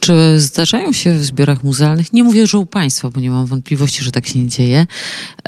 Czy 0.00 0.40
zdarzają 0.40 0.92
się 0.92 1.14
w 1.14 1.24
zbiorach 1.24 1.64
muzealnych, 1.64 2.12
nie 2.12 2.24
mówię, 2.24 2.46
że 2.46 2.58
u 2.58 2.66
Państwa, 2.66 3.10
bo 3.10 3.20
nie 3.20 3.30
mam 3.30 3.46
wątpliwości, 3.46 4.04
że 4.04 4.12
tak 4.12 4.26
się 4.26 4.38
nie 4.38 4.48
dzieje, 4.48 4.86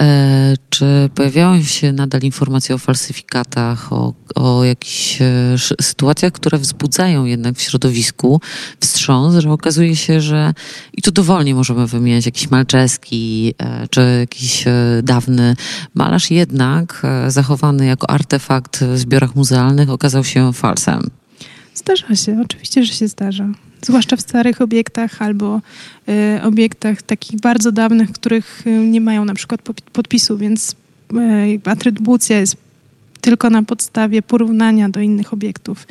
e, 0.00 0.54
czy 0.70 1.10
pojawiają 1.14 1.62
się 1.62 1.92
nadal 1.92 2.20
informacje 2.22 2.74
o 2.74 2.78
falsyfikatach, 2.78 3.92
o, 3.92 4.14
o 4.34 4.64
jakichś 4.64 5.22
e, 5.22 5.56
sytuacjach, 5.82 6.32
które 6.32 6.58
wzbudzają 6.58 7.24
jednak 7.24 7.56
w 7.56 7.62
środowisku 7.62 8.40
wstrząs, 8.80 9.36
że 9.36 9.52
okazuje 9.52 9.96
się, 9.96 10.20
że 10.20 10.54
i 10.92 11.02
tu 11.02 11.10
dowolnie 11.10 11.54
możemy 11.54 11.86
wymieniać 11.86 12.26
jakiś 12.26 12.50
Malczeski, 12.50 13.54
e, 13.58 13.88
czy 13.88 14.00
jakiś 14.20 14.66
e, 14.66 14.72
dawny 15.02 15.56
malarz, 15.94 16.30
jednak 16.30 17.02
e, 17.04 17.30
zachowany 17.30 17.86
jako 17.86 18.10
artefakt 18.10 18.84
w 18.84 18.98
zbiorach 18.98 19.34
muzealnych 19.34 19.90
okazał 19.90 20.24
się 20.24 20.52
falsem. 20.52 21.10
Zdarza 21.74 22.16
się, 22.16 22.40
oczywiście, 22.44 22.84
że 22.84 22.92
się 22.92 23.08
zdarza 23.08 23.48
zwłaszcza 23.82 24.16
w 24.16 24.20
starych 24.20 24.60
obiektach 24.60 25.22
albo 25.22 25.60
y, 26.08 26.42
obiektach 26.42 27.02
takich 27.02 27.40
bardzo 27.40 27.72
dawnych, 27.72 28.12
których 28.12 28.66
y, 28.66 28.70
nie 28.70 29.00
mają 29.00 29.24
na 29.24 29.34
przykład 29.34 29.62
podpisu, 29.92 30.38
więc 30.38 30.76
y, 31.12 31.60
atrybucja 31.64 32.40
jest 32.40 32.56
tylko 33.20 33.50
na 33.50 33.62
podstawie 33.62 34.22
porównania 34.22 34.88
do 34.88 35.00
innych 35.00 35.32
obiektów. 35.32 35.86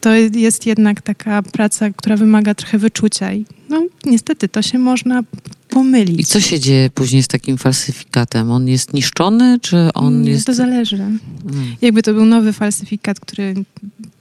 To 0.00 0.14
jest 0.14 0.66
jednak 0.66 1.02
taka 1.02 1.42
praca, 1.42 1.90
która 1.90 2.16
wymaga 2.16 2.54
trochę 2.54 2.78
wyczucia 2.78 3.32
i 3.32 3.44
no 3.68 3.86
niestety 4.04 4.48
to 4.48 4.62
się 4.62 4.78
można 4.78 5.22
pomylić. 5.68 6.20
I 6.20 6.24
co 6.24 6.40
się 6.40 6.60
dzieje 6.60 6.90
później 6.90 7.22
z 7.22 7.28
takim 7.28 7.58
falsyfikatem? 7.58 8.50
On 8.50 8.68
jest 8.68 8.94
niszczony, 8.94 9.58
czy 9.62 9.76
on 9.94 10.14
mm, 10.14 10.28
jest... 10.28 10.46
To 10.46 10.54
zależy. 10.54 10.96
Hmm. 10.96 11.76
Jakby 11.82 12.02
to 12.02 12.14
był 12.14 12.24
nowy 12.24 12.52
falsyfikat, 12.52 13.20
który... 13.20 13.54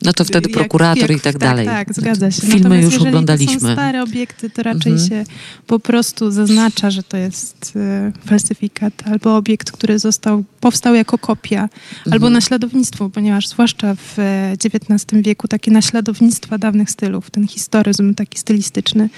No 0.02 0.14
to 0.14 0.26
wtedy 0.26 0.50
prokurator 0.50 1.10
jak, 1.10 1.12
i 1.12 1.22
tak, 1.22 1.34
tak 1.34 1.38
dalej. 1.38 1.66
Tak, 1.66 1.94
zgadza 1.94 2.32
się. 2.32 2.42
Filmy 2.42 2.60
Natomiast 2.60 2.94
już 2.94 3.02
oglądaliśmy. 3.02 3.56
To 3.56 3.68
są 3.68 3.74
stare 3.74 4.04
obiekty, 4.04 4.50
to 4.50 4.64
raczej 4.64 4.92
mhm. 4.92 5.10
się 5.10 5.24
po 5.68 5.80
prostu 5.80 6.32
zaznacza, 6.32 6.92
że 6.92 7.04
to 7.04 7.18
jest 7.18 7.74
y, 7.76 8.28
falsyfikat 8.28 8.94
albo 9.06 9.36
obiekt, 9.36 9.72
który 9.72 10.00
został, 10.00 10.44
powstał 10.60 10.96
jako 10.96 11.18
kopia, 11.18 11.62
mhm. 11.62 12.14
albo 12.14 12.30
naśladownictwo, 12.30 13.10
ponieważ 13.10 13.48
zwłaszcza 13.48 13.96
w 13.96 14.18
XIX 14.66 15.14
e, 15.14 15.22
wieku 15.22 15.48
takie 15.48 15.72
naśladownictwa 15.72 16.58
dawnych 16.58 16.92
stylów, 16.92 17.30
ten 17.30 17.48
historyzm 17.48 18.16
taki 18.16 18.40
stylistyczny, 18.40 19.10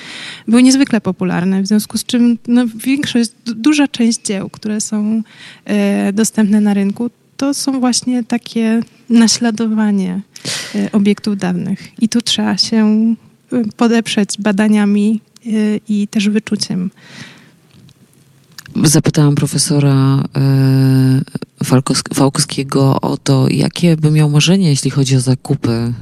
były 0.47 0.63
niezwykle 0.63 1.01
popularne, 1.01 1.61
w 1.61 1.67
związku 1.67 1.97
z 1.97 2.05
czym 2.05 2.37
no, 2.47 2.65
większość, 2.75 3.31
duża 3.45 3.87
część 3.87 4.21
dzieł, 4.21 4.49
które 4.49 4.81
są 4.81 5.23
e, 5.65 6.13
dostępne 6.13 6.61
na 6.61 6.73
rynku, 6.73 7.09
to 7.37 7.53
są 7.53 7.79
właśnie 7.79 8.23
takie 8.23 8.81
naśladowanie 9.09 10.21
obiektów 10.91 11.37
dawnych. 11.37 12.01
I 12.01 12.09
tu 12.09 12.21
trzeba 12.21 12.57
się 12.57 12.85
e, 13.53 13.63
podeprzeć 13.77 14.29
badaniami 14.39 15.21
e, 15.45 15.49
i 15.89 16.07
też 16.07 16.29
wyczuciem. 16.29 16.89
Zapytałam 18.83 19.35
profesora 19.35 20.23
e, 20.35 21.21
Fałkowskiego 22.13 23.01
o 23.01 23.17
to, 23.17 23.49
jakie 23.49 23.97
by 23.97 24.11
miał 24.11 24.29
marzenie, 24.29 24.69
jeśli 24.69 24.91
chodzi 24.91 25.15
o 25.15 25.21
zakupy 25.21 25.71
e, 25.71 25.93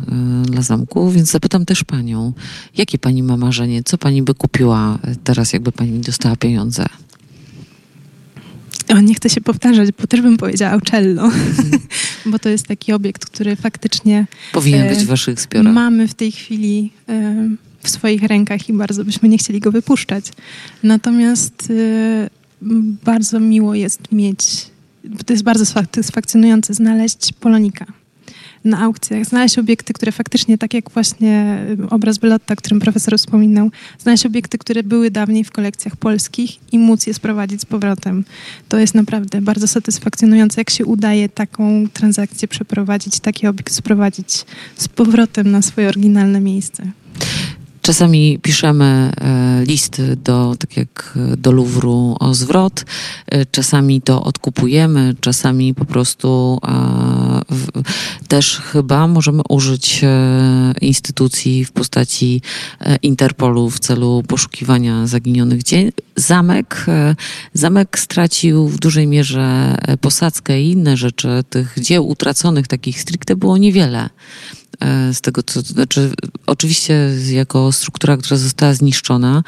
dla 0.46 0.62
zamku, 0.62 1.12
więc 1.12 1.32
zapytam 1.32 1.66
też 1.66 1.84
panią, 1.84 2.34
jakie 2.78 2.98
pani 2.98 3.24
ma 3.24 3.38
marzenie, 3.38 3.84
co 3.84 3.98
pani 3.98 4.22
by 4.22 4.34
kupiła 4.34 5.00
teraz, 5.24 5.54
jakby 5.54 5.72
pani 5.72 6.00
dostała 6.00 6.36
pieniądze? 6.36 6.86
O, 8.94 9.02
nie 9.02 9.16
chcę 9.16 9.30
się 9.30 9.42
powtarzać, 9.42 9.90
bo 10.00 10.08
też 10.08 10.22
bym 10.22 10.38
powiedziała 10.38 10.76
Uccello, 10.76 11.24
mm. 11.24 11.80
bo 12.32 12.40
to 12.40 12.50
jest 12.50 12.68
taki 12.68 12.94
obiekt, 12.94 13.26
który 13.26 13.56
faktycznie... 13.56 14.26
Powinien 14.54 14.88
być 14.88 15.00
w 15.00 15.08
waszych 15.08 15.40
zbiorach. 15.40 15.74
Mamy 15.74 16.08
w 16.08 16.14
tej 16.14 16.32
chwili 16.32 16.92
w 17.84 17.90
swoich 17.90 18.24
rękach 18.24 18.70
i 18.70 18.74
bardzo 18.74 19.06
byśmy 19.06 19.30
nie 19.30 19.38
chcieli 19.38 19.60
go 19.60 19.72
wypuszczać. 19.72 20.26
Natomiast 20.84 21.74
bardzo 23.06 23.40
miło 23.40 23.76
jest 23.76 24.12
mieć, 24.12 24.66
to 25.26 25.34
jest 25.34 25.44
bardzo 25.44 25.66
satysfakcjonujące 25.66 26.74
znaleźć 26.74 27.34
Polonika 27.40 28.01
na 28.64 28.80
aukcjach, 28.80 29.26
znaleźć 29.26 29.60
obiekty, 29.60 29.94
które 29.94 30.12
faktycznie, 30.12 30.58
tak 30.58 30.74
jak 30.74 30.90
właśnie 30.90 31.66
obraz 31.90 32.18
Belotta, 32.18 32.54
o 32.54 32.58
którym 32.58 32.80
profesor 32.80 33.18
wspominał, 33.18 33.72
znaleźć 34.00 34.26
obiekty, 34.26 34.58
które 34.58 34.84
były 34.84 35.12
dawniej 35.12 35.44
w 35.44 35.52
kolekcjach 35.52 35.96
polskich 35.96 36.74
i 36.74 36.80
móc 36.80 37.08
je 37.08 37.14
sprowadzić 37.14 37.62
z 37.62 37.66
powrotem. 37.66 38.26
To 38.70 38.78
jest 38.78 38.96
naprawdę 38.96 39.42
bardzo 39.42 39.68
satysfakcjonujące, 39.68 40.62
jak 40.62 40.70
się 40.70 40.86
udaje 40.86 41.30
taką 41.30 41.88
transakcję 41.94 42.48
przeprowadzić, 42.48 43.20
taki 43.20 43.48
obiekt 43.48 43.74
sprowadzić 43.74 44.46
z 44.76 44.88
powrotem 44.88 45.52
na 45.52 45.62
swoje 45.62 45.88
oryginalne 45.88 46.42
miejsce. 46.42 46.92
Czasami 47.82 48.40
piszemy 48.42 49.12
e, 49.22 49.64
listy 49.66 50.16
do, 50.16 50.56
tak 50.60 50.78
jak 50.78 51.20
do 51.38 51.52
Louvru 51.52 52.16
o 52.20 52.34
zwrot, 52.34 52.86
e, 53.28 53.46
czasami 53.46 54.02
to 54.02 54.24
odkupujemy, 54.24 55.16
czasami 55.20 55.74
po 55.74 55.86
prostu 55.86 56.60
też 58.28 58.58
chyba 58.58 59.08
możemy 59.08 59.42
użyć 59.50 60.02
instytucji 60.82 61.66
w 61.66 61.72
postaci 61.72 62.42
Interpolu 63.02 63.70
w 63.70 63.80
celu 63.80 64.24
poszukiwania 64.28 65.08
zaginionych 65.08 65.64
dzień. 65.64 65.92
Zamek, 66.16 66.86
zamek 67.54 68.00
stracił 68.00 68.68
w 68.68 68.80
dużej 68.80 69.08
mierze 69.08 69.78
posadzkę 70.02 70.62
i 70.62 70.72
inne 70.72 70.98
rzeczy. 70.98 71.44
Tych 71.50 71.76
dzieł 71.80 72.08
utraconych, 72.08 72.68
takich 72.68 73.02
stricte 73.02 73.36
było 73.36 73.58
niewiele 73.58 74.00
e, 74.06 74.10
z 75.14 75.22
tego, 75.22 75.44
co, 75.44 75.64
to 75.64 75.70
znaczy, 75.70 76.12
oczywiście 76.46 77.10
jako 77.32 77.72
struktura, 77.72 78.18
która 78.18 78.38
została 78.38 78.74
zniszczona, 78.74 79.44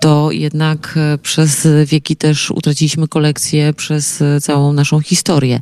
to 0.00 0.32
jednak 0.32 0.94
e, 0.96 1.18
przez 1.18 1.68
wieki 1.86 2.16
też 2.16 2.50
utraciliśmy 2.50 3.08
kolekcję 3.08 3.72
przez 3.72 4.22
e, 4.22 4.40
całą 4.40 4.72
naszą 4.72 5.00
historię. 5.00 5.60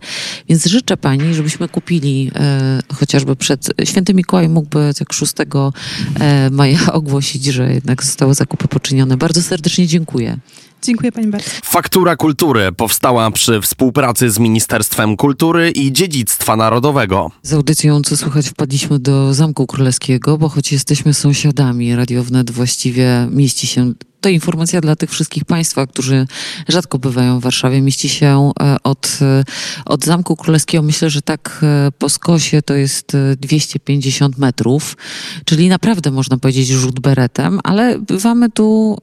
Więc 0.48 0.66
życzę 0.66 0.96
pani, 0.96 1.34
żebyśmy 1.34 1.68
kupili 1.68 2.30
e, 2.34 2.80
chociażby 2.94 3.36
przed 3.36 3.68
świętym 3.84 4.16
Mikołaj 4.16 4.48
mógłby 4.48 4.92
tak 4.98 5.12
6 5.12 5.32
e, 5.40 6.50
maja 6.50 6.92
ogłosić, 6.92 7.44
że 7.44 7.72
jednak 7.74 8.04
zostały 8.04 8.34
zakupy 8.34 8.68
poczynione. 8.68 9.16
Bardzo 9.16 9.42
serdecznie 9.42 9.86
dziękuję. 9.86 10.38
Dziękuję 10.82 11.12
pani 11.12 11.26
bardzo. 11.26 11.50
Faktura 11.64 12.16
Kultury 12.16 12.72
powstała 12.72 13.30
przy 13.30 13.60
współpracy 13.60 14.30
z 14.30 14.38
Ministerstwem 14.38 15.16
Kultury 15.16 15.70
i 15.70 15.92
Dziedzictwa 15.92 16.56
Narodowego. 16.56 17.30
Z 17.42 17.52
audycją, 17.52 18.02
co 18.02 18.16
słychać, 18.16 18.48
wpadliśmy 18.48 18.98
do 18.98 19.34
Zamku 19.34 19.66
Królewskiego, 19.66 20.38
bo 20.38 20.48
choć 20.48 20.72
jesteśmy 20.72 21.14
sąsiadami, 21.14 21.96
Radio 21.96 22.24
Wnet 22.24 22.50
właściwie 22.50 23.28
mieści 23.30 23.66
się 23.66 23.92
to 24.20 24.28
informacja 24.28 24.80
dla 24.80 24.96
tych 24.96 25.10
wszystkich 25.10 25.44
Państwa, 25.44 25.86
którzy 25.86 26.26
rzadko 26.68 26.98
bywają 26.98 27.40
w 27.40 27.42
Warszawie. 27.42 27.80
Mieści 27.80 28.08
się 28.08 28.52
e, 28.60 28.76
od, 28.82 29.18
e, 29.22 29.44
od 29.84 30.04
Zamku 30.04 30.36
Królewskiego, 30.36 30.82
myślę, 30.82 31.10
że 31.10 31.22
tak 31.22 31.60
e, 31.62 31.92
po 31.98 32.08
skosie 32.08 32.62
to 32.62 32.74
jest 32.74 33.14
e, 33.14 33.36
250 33.36 34.38
metrów, 34.38 34.96
czyli 35.44 35.68
naprawdę 35.68 36.10
można 36.10 36.36
powiedzieć 36.36 36.68
rzut 36.68 37.00
beretem, 37.00 37.60
ale 37.64 37.98
bywamy 37.98 38.50
tu 38.50 38.98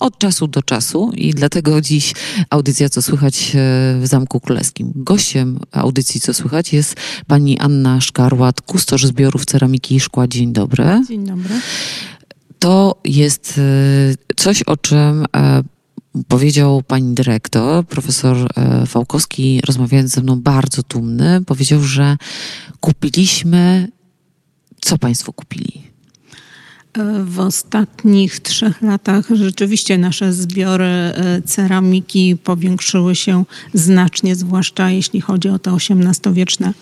od 0.00 0.18
czasu 0.18 0.46
do 0.46 0.62
czasu 0.62 1.10
i 1.14 1.34
dlatego 1.34 1.80
dziś 1.80 2.14
audycja 2.50 2.88
Co 2.88 3.02
Słychać 3.02 3.52
e, 3.54 3.58
w 4.00 4.06
Zamku 4.06 4.40
Królewskim. 4.40 4.92
Gościem 4.94 5.58
audycji 5.72 6.20
Co 6.20 6.34
Słychać 6.34 6.72
jest 6.72 6.96
pani 7.26 7.58
Anna 7.58 8.00
Szkarłat, 8.00 8.60
kustosz 8.60 9.06
zbiorów 9.06 9.44
ceramiki 9.44 9.94
i 9.94 10.00
szkła. 10.00 10.28
Dzień 10.28 10.52
dobry. 10.52 10.84
Dzień 11.08 11.26
dobry. 11.26 11.54
To 12.58 13.00
jest 13.04 13.58
e, 13.58 14.34
coś, 14.36 14.62
o 14.62 14.76
czym 14.76 15.26
e, 15.36 15.62
powiedział 16.28 16.82
pani 16.82 17.14
dyrektor, 17.14 17.86
profesor 17.86 18.36
Fałkowski, 18.86 19.60
rozmawiając 19.66 20.10
ze 20.10 20.20
mną 20.20 20.40
bardzo 20.40 20.82
dumny, 20.82 21.44
powiedział, 21.46 21.82
że 21.82 22.16
kupiliśmy. 22.80 23.88
Co 24.80 24.98
państwo 24.98 25.32
kupili? 25.32 25.89
W 27.24 27.40
ostatnich 27.40 28.40
trzech 28.40 28.82
latach 28.82 29.26
rzeczywiście 29.34 29.98
nasze 29.98 30.32
zbiory 30.32 30.84
e, 30.84 31.42
ceramiki 31.42 32.36
powiększyły 32.44 33.14
się 33.14 33.44
znacznie, 33.74 34.36
zwłaszcza 34.36 34.90
jeśli 34.90 35.20
chodzi 35.20 35.48
o 35.48 35.58
te 35.58 35.70
XVIII-wieczne 35.70 36.74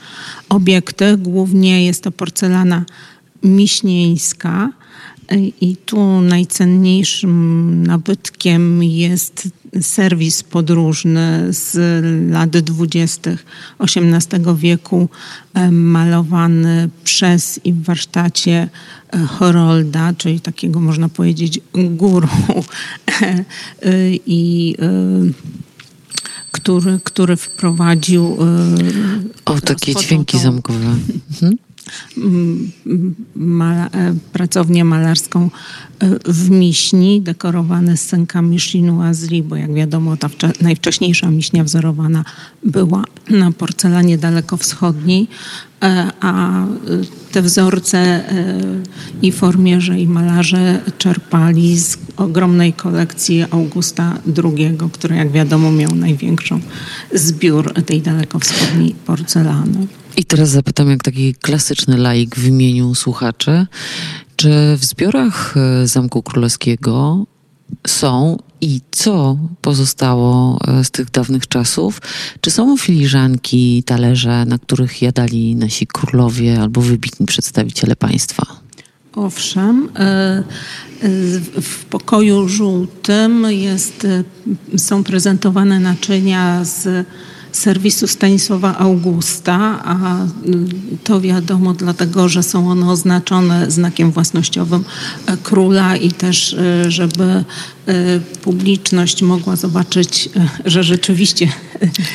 obiekty. 0.49 1.17
Głównie 1.17 1.85
jest 1.87 2.03
to 2.03 2.11
porcelana 2.11 2.85
miśnieńska. 3.43 4.71
E, 5.29 5.39
I 5.39 5.77
tu 5.77 6.21
najcenniejszym 6.21 7.87
nabytkiem 7.87 8.83
jest 8.83 9.49
serwis 9.81 10.43
podróżny 10.43 11.47
z 11.51 11.77
lat 12.33 12.51
dwudziestych 12.51 13.47
XVIII 13.81 14.57
wieku, 14.57 15.09
e, 15.55 15.71
malowany 15.71 16.91
przez 17.05 17.61
i 17.65 17.73
w 17.73 17.83
warsztacie 17.83 18.53
e, 18.53 18.69
Horolda, 19.29 20.13
czyli 20.13 20.41
takiego 20.41 20.81
można 20.81 21.09
powiedzieć 21.09 21.61
guru 21.75 22.29
e, 23.23 23.35
i 24.27 24.75
który, 26.53 27.01
który 27.05 27.37
wprowadził 27.37 28.37
O, 29.45 29.61
takie 29.61 29.95
dźwięki 29.95 30.39
zamkowe. 30.39 30.97
Mhm. 31.31 31.57
mala, 33.37 33.87
e, 33.87 34.15
pracownię 34.33 34.85
malarską 34.85 35.51
e, 35.99 36.11
w 36.33 36.51
Miśni, 36.51 37.21
dekorowane 37.21 37.97
scenkami 37.97 38.61
chinoiserie, 38.61 39.43
bo 39.43 39.57
jak 39.57 39.75
wiadomo 39.75 40.17
ta 40.17 40.29
wcze- 40.29 40.63
najwcześniejsza 40.63 41.31
miśnia 41.31 41.65
wzorowana 41.65 42.25
była 42.65 43.05
na 43.31 43.53
porcelanie 43.53 44.19
dalekowschodniej, 44.19 45.29
e, 45.78 45.78
a 46.21 46.65
e, 46.65 46.69
te 47.33 47.43
wzorce 47.43 47.99
e, 47.99 48.23
i 49.23 49.33
formierze 49.33 50.01
i 50.01 50.07
malarze 50.07 50.81
czerpali 50.99 51.79
z 51.79 51.99
ogromnej 52.17 52.73
kolekcji 52.73 53.45
Augusta 53.51 54.19
II, 54.45 54.79
który 54.93 55.17
jak 55.17 55.31
wiadomo 55.31 55.73
miał 55.73 55.95
największą 55.95 56.61
zbiór 57.15 57.73
tej 57.87 58.03
dalekowschodniej 58.03 58.95
porcelany. 59.07 59.87
I 60.17 60.25
teraz 60.25 60.51
zapytam, 60.51 60.91
jak 60.91 61.03
taki 61.03 61.35
klasyczny 61.35 61.97
laik 61.97 62.37
w 62.37 62.47
imieniu 62.47 62.95
słuchaczy, 62.95 63.67
czy 64.37 64.77
w 64.77 64.85
zbiorach 64.85 65.55
e, 65.57 65.87
Zamku 65.87 66.23
Królewskiego 66.23 67.27
są 67.87 68.39
i 68.61 68.81
co 68.91 69.39
pozostało 69.63 70.59
e, 70.69 70.85
z 70.85 70.91
tych 70.91 71.11
dawnych 71.11 71.49
czasów? 71.49 72.01
Czy 72.41 72.51
są 72.51 72.77
filiżanki, 72.77 73.83
talerze, 73.83 74.45
na 74.45 74.59
których 74.59 75.03
jadali 75.03 75.57
nasi 75.57 75.87
królowie 75.87 76.61
albo 76.61 76.81
wybitni 76.81 77.27
przedstawiciele 77.27 77.97
państwa? 77.97 78.47
Owszem, 79.15 79.89
e, 79.97 79.99
e, 80.01 80.43
w 81.63 81.85
pokoju 81.85 82.49
żółtym 82.49 83.47
jest, 83.51 84.07
są 84.77 85.05
prezentowane 85.05 85.81
naczynia 85.81 86.65
z 86.65 87.07
serwisu 87.53 88.07
Stanisława 88.07 88.79
Augusta, 88.79 89.85
a 89.85 90.17
mm, 90.17 90.69
to 91.05 91.21
wiadomo 91.21 91.75
dlatego, 91.75 92.29
że 92.29 92.43
są 92.43 92.71
one 92.71 92.91
oznaczone 92.91 93.71
znakiem 93.71 94.13
własnościowym 94.13 94.85
e, 95.27 95.37
króla 95.37 95.97
i 95.97 96.13
też, 96.13 96.55
e, 96.55 96.91
żeby 96.91 97.25
e, 97.25 97.45
publiczność 98.43 99.23
mogła 99.23 99.57
zobaczyć, 99.57 100.29
że 100.65 100.83
rzeczywiście 100.83 101.49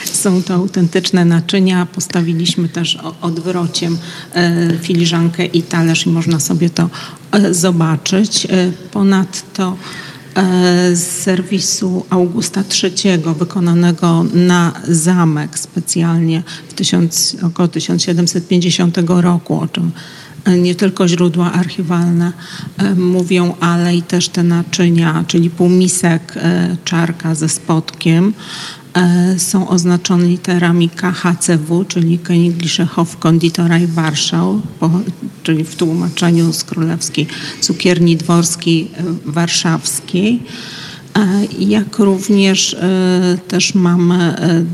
są 0.06 0.44
to 0.44 0.54
autentyczne 0.54 1.26
naczynia. 1.26 1.86
Postawiliśmy 1.86 2.70
też 2.70 2.98
odwrociem 3.22 3.98
filiżankę 4.82 5.46
i 5.46 5.64
talerz 5.64 6.06
i 6.06 6.10
można 6.10 6.40
sobie 6.40 6.70
to 6.70 6.90
zobaczyć. 7.52 8.48
Ponadto 8.92 9.78
z 10.94 11.00
serwisu 11.00 12.06
Augusta 12.10 12.64
III 12.84 13.18
wykonanego 13.40 14.26
na 14.34 14.74
zamek 14.88 15.60
specjalnie 15.60 16.44
w 16.70 16.74
około 17.44 17.68
1750 17.68 18.98
roku, 19.08 19.60
o 19.60 19.68
czym 19.68 19.92
e, 20.46 20.58
nie 20.58 20.76
tylko 20.76 21.08
źródła 21.08 21.52
archiwalne 21.52 22.32
e, 22.78 22.96
mówią, 22.96 23.56
ale 23.60 23.96
i 23.96 24.02
też 24.02 24.30
te 24.30 24.44
naczynia, 24.44 25.24
czyli 25.28 25.50
półmisek 25.50 26.34
e, 26.36 26.78
czarka 26.86 27.36
ze 27.36 27.50
spotkiem, 27.50 28.34
e, 28.38 28.83
są 29.38 29.68
oznaczone 29.68 30.26
literami 30.26 30.90
KHCW, 30.90 31.86
czyli 31.86 32.20
Königliche 32.20 32.86
Hofkonditorei 32.88 33.88
Warschau, 33.88 34.62
po, 34.80 34.92
czyli 35.44 35.64
w 35.64 35.76
tłumaczeniu 35.76 36.54
z 36.54 36.64
królewskiej 36.64 37.28
cukierni 37.62 38.18
dworskiej 38.18 38.92
e, 38.98 39.04
warszawskiej. 39.26 40.40
E, 41.18 41.46
Jak 41.60 42.00
również 42.00 42.74
e, 42.74 43.38
też 43.48 43.76
mamy 43.76 44.16
e, 44.38 44.66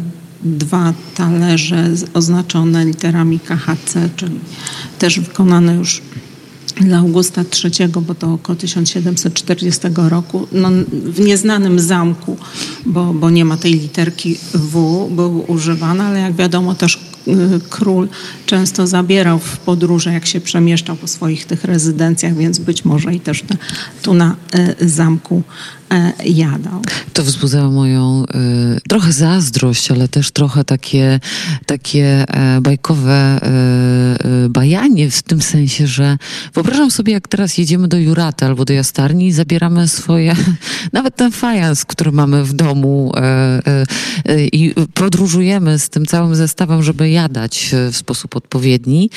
dwa 0.44 0.94
talerze 1.16 1.90
oznaczone 2.14 2.86
literami 2.86 3.40
KHC, 3.40 4.10
czyli 4.16 4.40
też 5.00 5.20
wykonane 5.20 5.76
już 5.76 6.02
dla 6.80 6.98
Augusta 6.98 7.42
III, 7.42 7.88
bo 7.88 8.16
to 8.16 8.34
około 8.34 8.56
1740 8.56 9.82
roku, 9.96 10.48
no, 10.52 10.70
w 10.92 11.20
nieznanym 11.20 11.80
zamku, 11.80 12.38
bo, 12.86 13.14
bo 13.14 13.30
nie 13.30 13.46
ma 13.46 13.58
tej 13.58 13.74
literki 13.74 14.38
W, 14.54 15.08
był 15.12 15.44
używany, 15.48 16.04
ale 16.04 16.20
jak 16.20 16.36
wiadomo 16.36 16.76
też 16.76 17.00
król 17.70 18.08
często 18.46 18.88
zabierał 18.88 19.40
w 19.40 19.58
podróże, 19.58 20.14
jak 20.14 20.26
się 20.26 20.42
przemieszczał 20.42 20.96
po 20.96 21.08
swoich 21.08 21.46
tych 21.46 21.64
rezydencjach, 21.64 22.36
więc 22.36 22.60
być 22.60 22.86
może 22.86 23.14
i 23.14 23.20
też 23.20 23.42
te, 23.42 23.58
tu 24.02 24.14
na 24.14 24.36
y, 24.80 24.90
zamku 24.90 25.44
y, 25.94 26.30
jadał. 26.30 26.82
To 27.14 27.24
wzbudzało 27.24 27.72
moją 27.72 28.24
y, 28.78 28.82
trochę 28.90 29.14
zazdrość, 29.14 29.92
ale 29.92 30.08
też 30.08 30.32
trochę 30.32 30.64
takie, 30.64 31.20
takie 31.66 32.26
e, 32.28 32.62
bajkowe 32.62 33.40
y, 34.24 34.46
y, 34.46 34.50
bajanie 34.50 35.12
w 35.12 35.22
tym 35.22 35.42
sensie, 35.42 35.88
że 35.88 36.18
wyobrażam 36.54 36.92
sobie, 36.92 37.14
jak 37.14 37.28
teraz 37.28 37.58
jedziemy 37.58 37.88
do 37.88 37.98
Juraty 37.98 38.46
albo 38.46 38.66
do 38.66 38.74
Jastarni 38.74 39.28
i 39.28 39.32
zabieramy 39.32 39.88
swoje, 39.88 40.36
nawet 40.94 41.16
ten 41.16 41.32
fajans, 41.32 41.86
który 41.86 42.12
mamy 42.12 42.44
w 42.44 42.54
domu 42.54 43.12
e, 43.16 43.22
e, 43.22 43.86
e, 44.26 44.46
i 44.46 44.74
podróżujemy 44.94 45.80
z 45.80 45.90
tym 45.90 46.06
całym 46.06 46.36
zestawem, 46.36 46.84
żeby 46.84 47.10
jadać 47.10 47.19
e, 47.26 47.92
w 47.92 47.98
sposób 47.98 48.36
odpowiedni. 48.36 49.10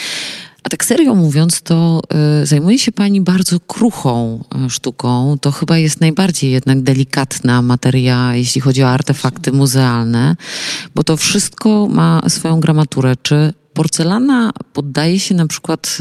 A 0.62 0.68
tak 0.68 0.84
serio 0.84 1.14
mówiąc, 1.14 1.62
to 1.62 2.02
y, 2.42 2.46
zajmuje 2.46 2.78
się 2.78 2.92
Pani 2.92 3.20
bardzo 3.20 3.60
kruchą 3.60 4.44
y, 4.66 4.70
sztuką. 4.70 5.38
To 5.40 5.52
chyba 5.52 5.78
jest 5.78 6.00
najbardziej 6.00 6.50
jednak 6.50 6.82
delikatna 6.82 7.62
materia, 7.62 8.34
jeśli 8.34 8.60
chodzi 8.60 8.82
o 8.82 8.88
artefakty 8.88 9.52
muzealne, 9.52 10.36
bo 10.94 11.04
to 11.04 11.16
wszystko 11.16 11.88
ma 11.88 12.22
swoją 12.28 12.60
gramaturę. 12.60 13.16
Czy 13.22 13.52
porcelana 13.74 14.52
poddaje 14.72 15.20
się 15.20 15.34
na 15.34 15.46
przykład. 15.46 15.98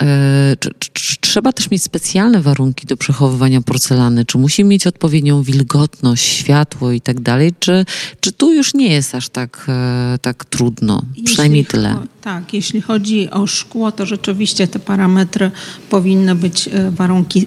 E, 0.00 0.04
e, 0.04 0.56
czy, 0.78 1.16
trzeba 1.20 1.52
też 1.52 1.70
mieć 1.70 1.82
specjalne 1.82 2.40
warunki 2.40 2.86
do 2.86 2.96
przechowywania 2.96 3.60
porcelany? 3.60 4.24
Czy 4.24 4.38
musi 4.38 4.64
mieć 4.64 4.86
odpowiednią 4.86 5.42
wilgotność, 5.42 6.24
światło 6.24 6.92
i 6.92 7.00
tak 7.00 7.20
dalej? 7.20 7.52
Czy, 7.58 7.84
czy 8.20 8.32
tu 8.32 8.52
już 8.52 8.74
nie 8.74 8.88
jest 8.88 9.14
aż 9.14 9.28
tak, 9.28 9.66
e, 9.68 10.18
tak 10.22 10.44
trudno? 10.44 11.02
Jeśli 11.08 11.24
Przynajmniej 11.24 11.66
tyle. 11.66 11.96
Tak, 12.22 12.54
jeśli 12.54 12.80
chodzi 12.80 13.30
o 13.30 13.46
szkło, 13.46 13.92
to 13.92 14.06
rzeczywiście 14.06 14.68
te 14.68 14.78
parametry 14.78 15.50
powinny 15.90 16.34
być 16.34 16.68
warunki 16.90 17.46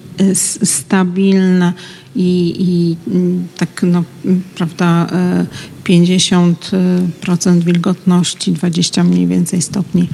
stabilne 0.64 1.74
i, 2.18 2.56
i 2.60 2.98
mm, 3.12 3.48
tak 3.58 3.84
no, 3.84 4.04
prawda, 4.56 5.08
50% 5.84 7.64
wilgotności, 7.64 8.52
20 8.52 9.04
mniej 9.04 9.28
więcej 9.28 9.62
stopni 9.62 10.10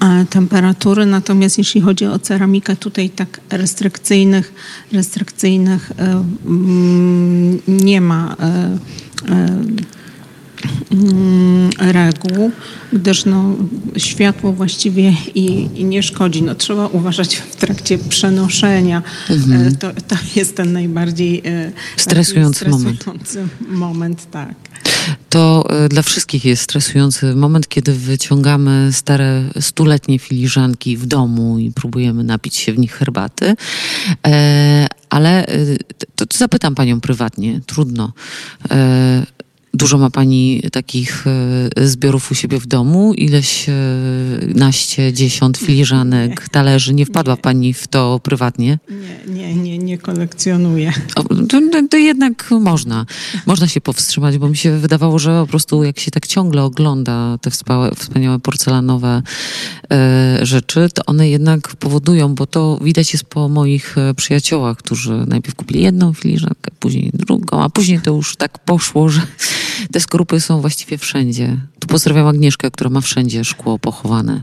e, 0.00 0.26
temperatury. 0.30 1.06
Natomiast 1.06 1.58
jeśli 1.58 1.80
chodzi 1.80 2.06
o 2.06 2.18
ceramikę, 2.18 2.76
tutaj 2.76 3.10
tak 3.10 3.40
restrykcyjnych, 3.50 4.52
restrykcyjnych 4.92 5.92
e, 5.98 6.24
mm, 6.46 7.60
nie 7.68 8.00
ma 8.00 8.36
e, 8.40 8.78
mm, 9.28 9.76
reguł, 11.78 12.50
gdyż 12.92 13.24
no, 13.24 13.56
światło 13.96 14.52
właściwie 14.52 15.14
i, 15.34 15.68
i, 15.74 15.84
nie 15.84 16.02
szkodzi. 16.02 16.42
No, 16.42 16.54
trzeba 16.54 16.86
uważać 16.86 17.36
w 17.36 17.56
trakcie 17.56 17.98
przenoszenia. 17.98 19.02
Mhm. 19.30 19.76
To, 19.76 19.90
to 20.08 20.16
jest 20.36 20.56
ten 20.56 20.72
najbardziej 20.72 21.42
stresujący, 21.96 22.58
stresujący 22.58 23.38
moment. 23.38 23.58
moment. 23.68 24.30
Tak. 24.30 24.54
To 25.28 25.64
e, 25.70 25.88
dla 25.88 26.02
wszystkich 26.02 26.44
jest 26.44 26.62
stresujący 26.62 27.34
moment, 27.34 27.68
kiedy 27.68 27.92
wyciągamy 27.92 28.88
stare 28.92 29.44
stuletnie 29.60 30.18
filiżanki 30.18 30.96
w 30.96 31.06
domu 31.06 31.58
i 31.58 31.70
próbujemy 31.70 32.24
napić 32.24 32.56
się 32.56 32.72
w 32.72 32.78
nich 32.78 32.92
herbaty. 32.92 33.54
E, 34.26 34.86
ale 35.10 35.46
e, 35.46 35.76
to, 36.16 36.26
to 36.26 36.38
zapytam 36.38 36.74
panią 36.74 37.00
prywatnie, 37.00 37.60
trudno. 37.66 38.12
Dużo 39.74 39.98
ma 39.98 40.10
pani 40.10 40.62
takich 40.72 41.24
zbiorów 41.82 42.30
u 42.30 42.34
siebie 42.34 42.60
w 42.60 42.66
domu? 42.66 43.14
Ileś 43.14 43.66
naście, 44.54 45.12
dziesiąt 45.12 45.58
filiżanek, 45.58 46.30
nie. 46.30 46.48
talerzy? 46.50 46.94
Nie 46.94 47.06
wpadła 47.06 47.34
nie. 47.34 47.40
pani 47.40 47.74
w 47.74 47.88
to 47.88 48.20
prywatnie? 48.22 48.78
Nie, 48.90 49.34
nie, 49.34 49.54
nie, 49.54 49.78
nie 49.78 49.98
kolekcjonuję. 49.98 50.92
O, 51.16 51.22
to, 51.22 51.60
to, 51.90 51.96
jednak 51.96 52.50
można. 52.50 53.06
Można 53.46 53.68
się 53.68 53.80
powstrzymać, 53.80 54.38
bo 54.38 54.48
mi 54.48 54.56
się 54.56 54.78
wydawało, 54.78 55.18
że 55.18 55.40
po 55.40 55.46
prostu 55.46 55.84
jak 55.84 56.00
się 56.00 56.10
tak 56.10 56.26
ciągle 56.26 56.62
ogląda 56.62 57.38
te 57.38 57.50
wspaniałe, 57.50 57.90
wspaniałe 57.94 58.38
porcelanowe 58.38 59.22
e, 59.92 60.38
rzeczy, 60.42 60.88
to 60.94 61.02
one 61.06 61.28
jednak 61.28 61.76
powodują, 61.76 62.34
bo 62.34 62.46
to 62.46 62.78
widać 62.82 63.12
jest 63.12 63.24
po 63.24 63.48
moich 63.48 63.98
e, 63.98 64.14
przyjaciołach, 64.14 64.76
którzy 64.76 65.24
najpierw 65.26 65.54
kupili 65.54 65.82
jedną 65.82 66.12
filiżankę, 66.12 66.70
później 66.78 67.10
drugą, 67.14 67.62
a 67.62 67.68
później 67.68 68.00
to 68.00 68.10
już 68.10 68.36
tak 68.36 68.58
poszło, 68.58 69.08
że 69.08 69.20
te 69.92 70.00
skorupy 70.00 70.40
są 70.40 70.60
właściwie 70.60 70.98
wszędzie. 70.98 71.56
Tu 71.78 71.88
pozdrawiam 71.88 72.26
Agnieszkę, 72.26 72.70
która 72.70 72.90
ma 72.90 73.00
wszędzie 73.00 73.44
szkło 73.44 73.78
pochowane. 73.78 74.42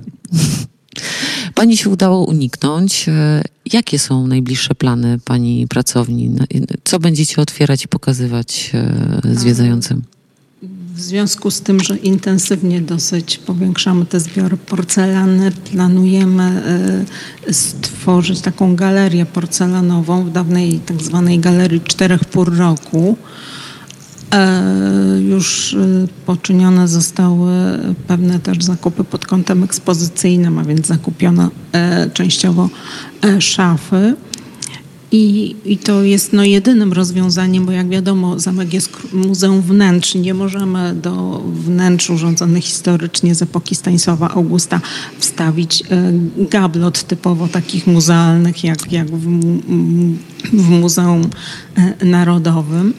Pani 1.55 1.77
się 1.77 1.89
udało 1.89 2.25
uniknąć. 2.25 3.09
E, 3.09 3.41
jakie 3.73 3.99
są 3.99 4.27
najbliższe 4.27 4.75
plany 4.75 5.19
Pani 5.25 5.67
pracowni? 5.67 6.31
Co 6.83 6.99
będziecie 6.99 7.41
otwierać 7.41 7.85
i 7.85 7.87
pokazywać 7.87 8.71
e, 8.73 9.35
zwiedzającym? 9.35 10.03
W 10.95 11.01
związku 11.01 11.51
z 11.51 11.61
tym, 11.61 11.79
że 11.79 11.97
intensywnie 11.97 12.81
dosyć 12.81 13.37
powiększamy 13.37 14.05
te 14.05 14.19
zbiory 14.19 14.57
porcelany, 14.57 15.51
planujemy 15.51 16.63
e, 17.47 17.53
stworzyć 17.53 18.41
taką 18.41 18.75
galerię 18.75 19.25
porcelanową 19.25 20.25
w 20.25 20.31
dawnej 20.31 20.79
tak 20.79 21.01
zwanej 21.01 21.39
galerii 21.39 21.81
czterech 21.81 22.25
pór 22.25 22.57
roku 22.57 23.17
E, 23.17 23.17
już 25.19 25.73
e, 25.73 26.07
poczynione 26.25 26.87
zostały 26.87 27.51
pewne 28.07 28.39
też 28.39 28.63
zakupy 28.63 29.03
pod 29.03 29.25
kątem 29.25 29.63
ekspozycyjnym, 29.63 30.57
a 30.57 30.63
więc 30.63 30.87
zakupiono 30.87 31.49
e, 31.71 32.09
częściowo 32.09 32.69
szafy. 33.39 34.15
I, 35.11 35.55
I 35.65 35.77
to 35.77 36.03
jest 36.03 36.33
no, 36.33 36.43
jedynym 36.43 36.93
rozwiązaniem, 36.93 37.65
bo 37.65 37.71
jak 37.71 37.89
wiadomo, 37.89 38.39
zamek 38.39 38.73
jest 38.73 39.13
muzeum 39.13 39.61
wnętrz. 39.61 40.15
Nie 40.15 40.33
możemy 40.33 40.95
do 40.95 41.43
wnętrz 41.53 42.09
urządzonych 42.09 42.63
historycznie 42.63 43.35
z 43.35 43.41
epoki 43.41 43.75
Stanisława 43.75 44.29
Augusta 44.29 44.81
wstawić 45.19 45.83
gablot 46.37 47.03
typowo 47.03 47.47
takich 47.47 47.87
muzealnych, 47.87 48.63
jak, 48.63 48.91
jak 48.91 49.07
w, 49.07 49.27
w 50.53 50.69
Muzeum 50.69 51.21
Narodowym. 52.03 52.93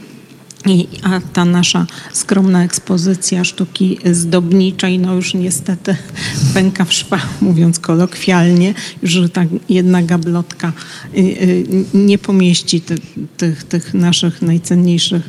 I, 0.66 0.88
a 1.02 1.20
ta 1.32 1.44
nasza 1.44 1.86
skromna 2.12 2.64
ekspozycja 2.64 3.44
sztuki 3.44 3.98
zdobniczej, 4.12 4.98
no 4.98 5.14
już 5.14 5.34
niestety 5.34 5.96
pęka 6.54 6.84
w 6.84 6.92
szwach, 6.92 7.28
mówiąc 7.40 7.78
kolokwialnie, 7.78 8.74
że 9.02 9.28
ta 9.28 9.44
jedna 9.68 10.02
gablotka 10.02 10.72
y, 11.14 11.18
y, 11.18 11.84
nie 11.94 12.18
pomieści 12.18 12.80
ty, 12.80 12.94
tych, 13.36 13.64
tych 13.64 13.94
naszych 13.94 14.42
najcenniejszych 14.42 15.22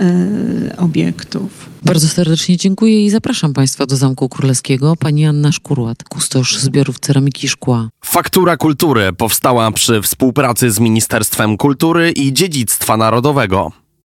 y, 0.00 0.76
obiektów. 0.76 1.68
Bardzo 1.82 2.08
serdecznie 2.08 2.56
dziękuję 2.56 3.04
i 3.04 3.10
zapraszam 3.10 3.52
Państwa 3.52 3.86
do 3.86 3.96
Zamku 3.96 4.28
Królewskiego. 4.28 4.96
Pani 4.96 5.26
Anna 5.26 5.52
Szkurłat, 5.52 6.04
kustosz 6.04 6.58
zbiorów 6.58 7.00
ceramiki 7.00 7.46
i 7.46 7.48
szkła. 7.48 7.88
Faktura 8.04 8.56
Kultury 8.56 9.12
powstała 9.12 9.70
przy 9.72 10.02
współpracy 10.02 10.70
z 10.70 10.80
Ministerstwem 10.80 11.56
Kultury 11.56 12.10
i 12.10 12.32
Dziedzictwa 12.32 12.96
Narodowego. 12.96 13.72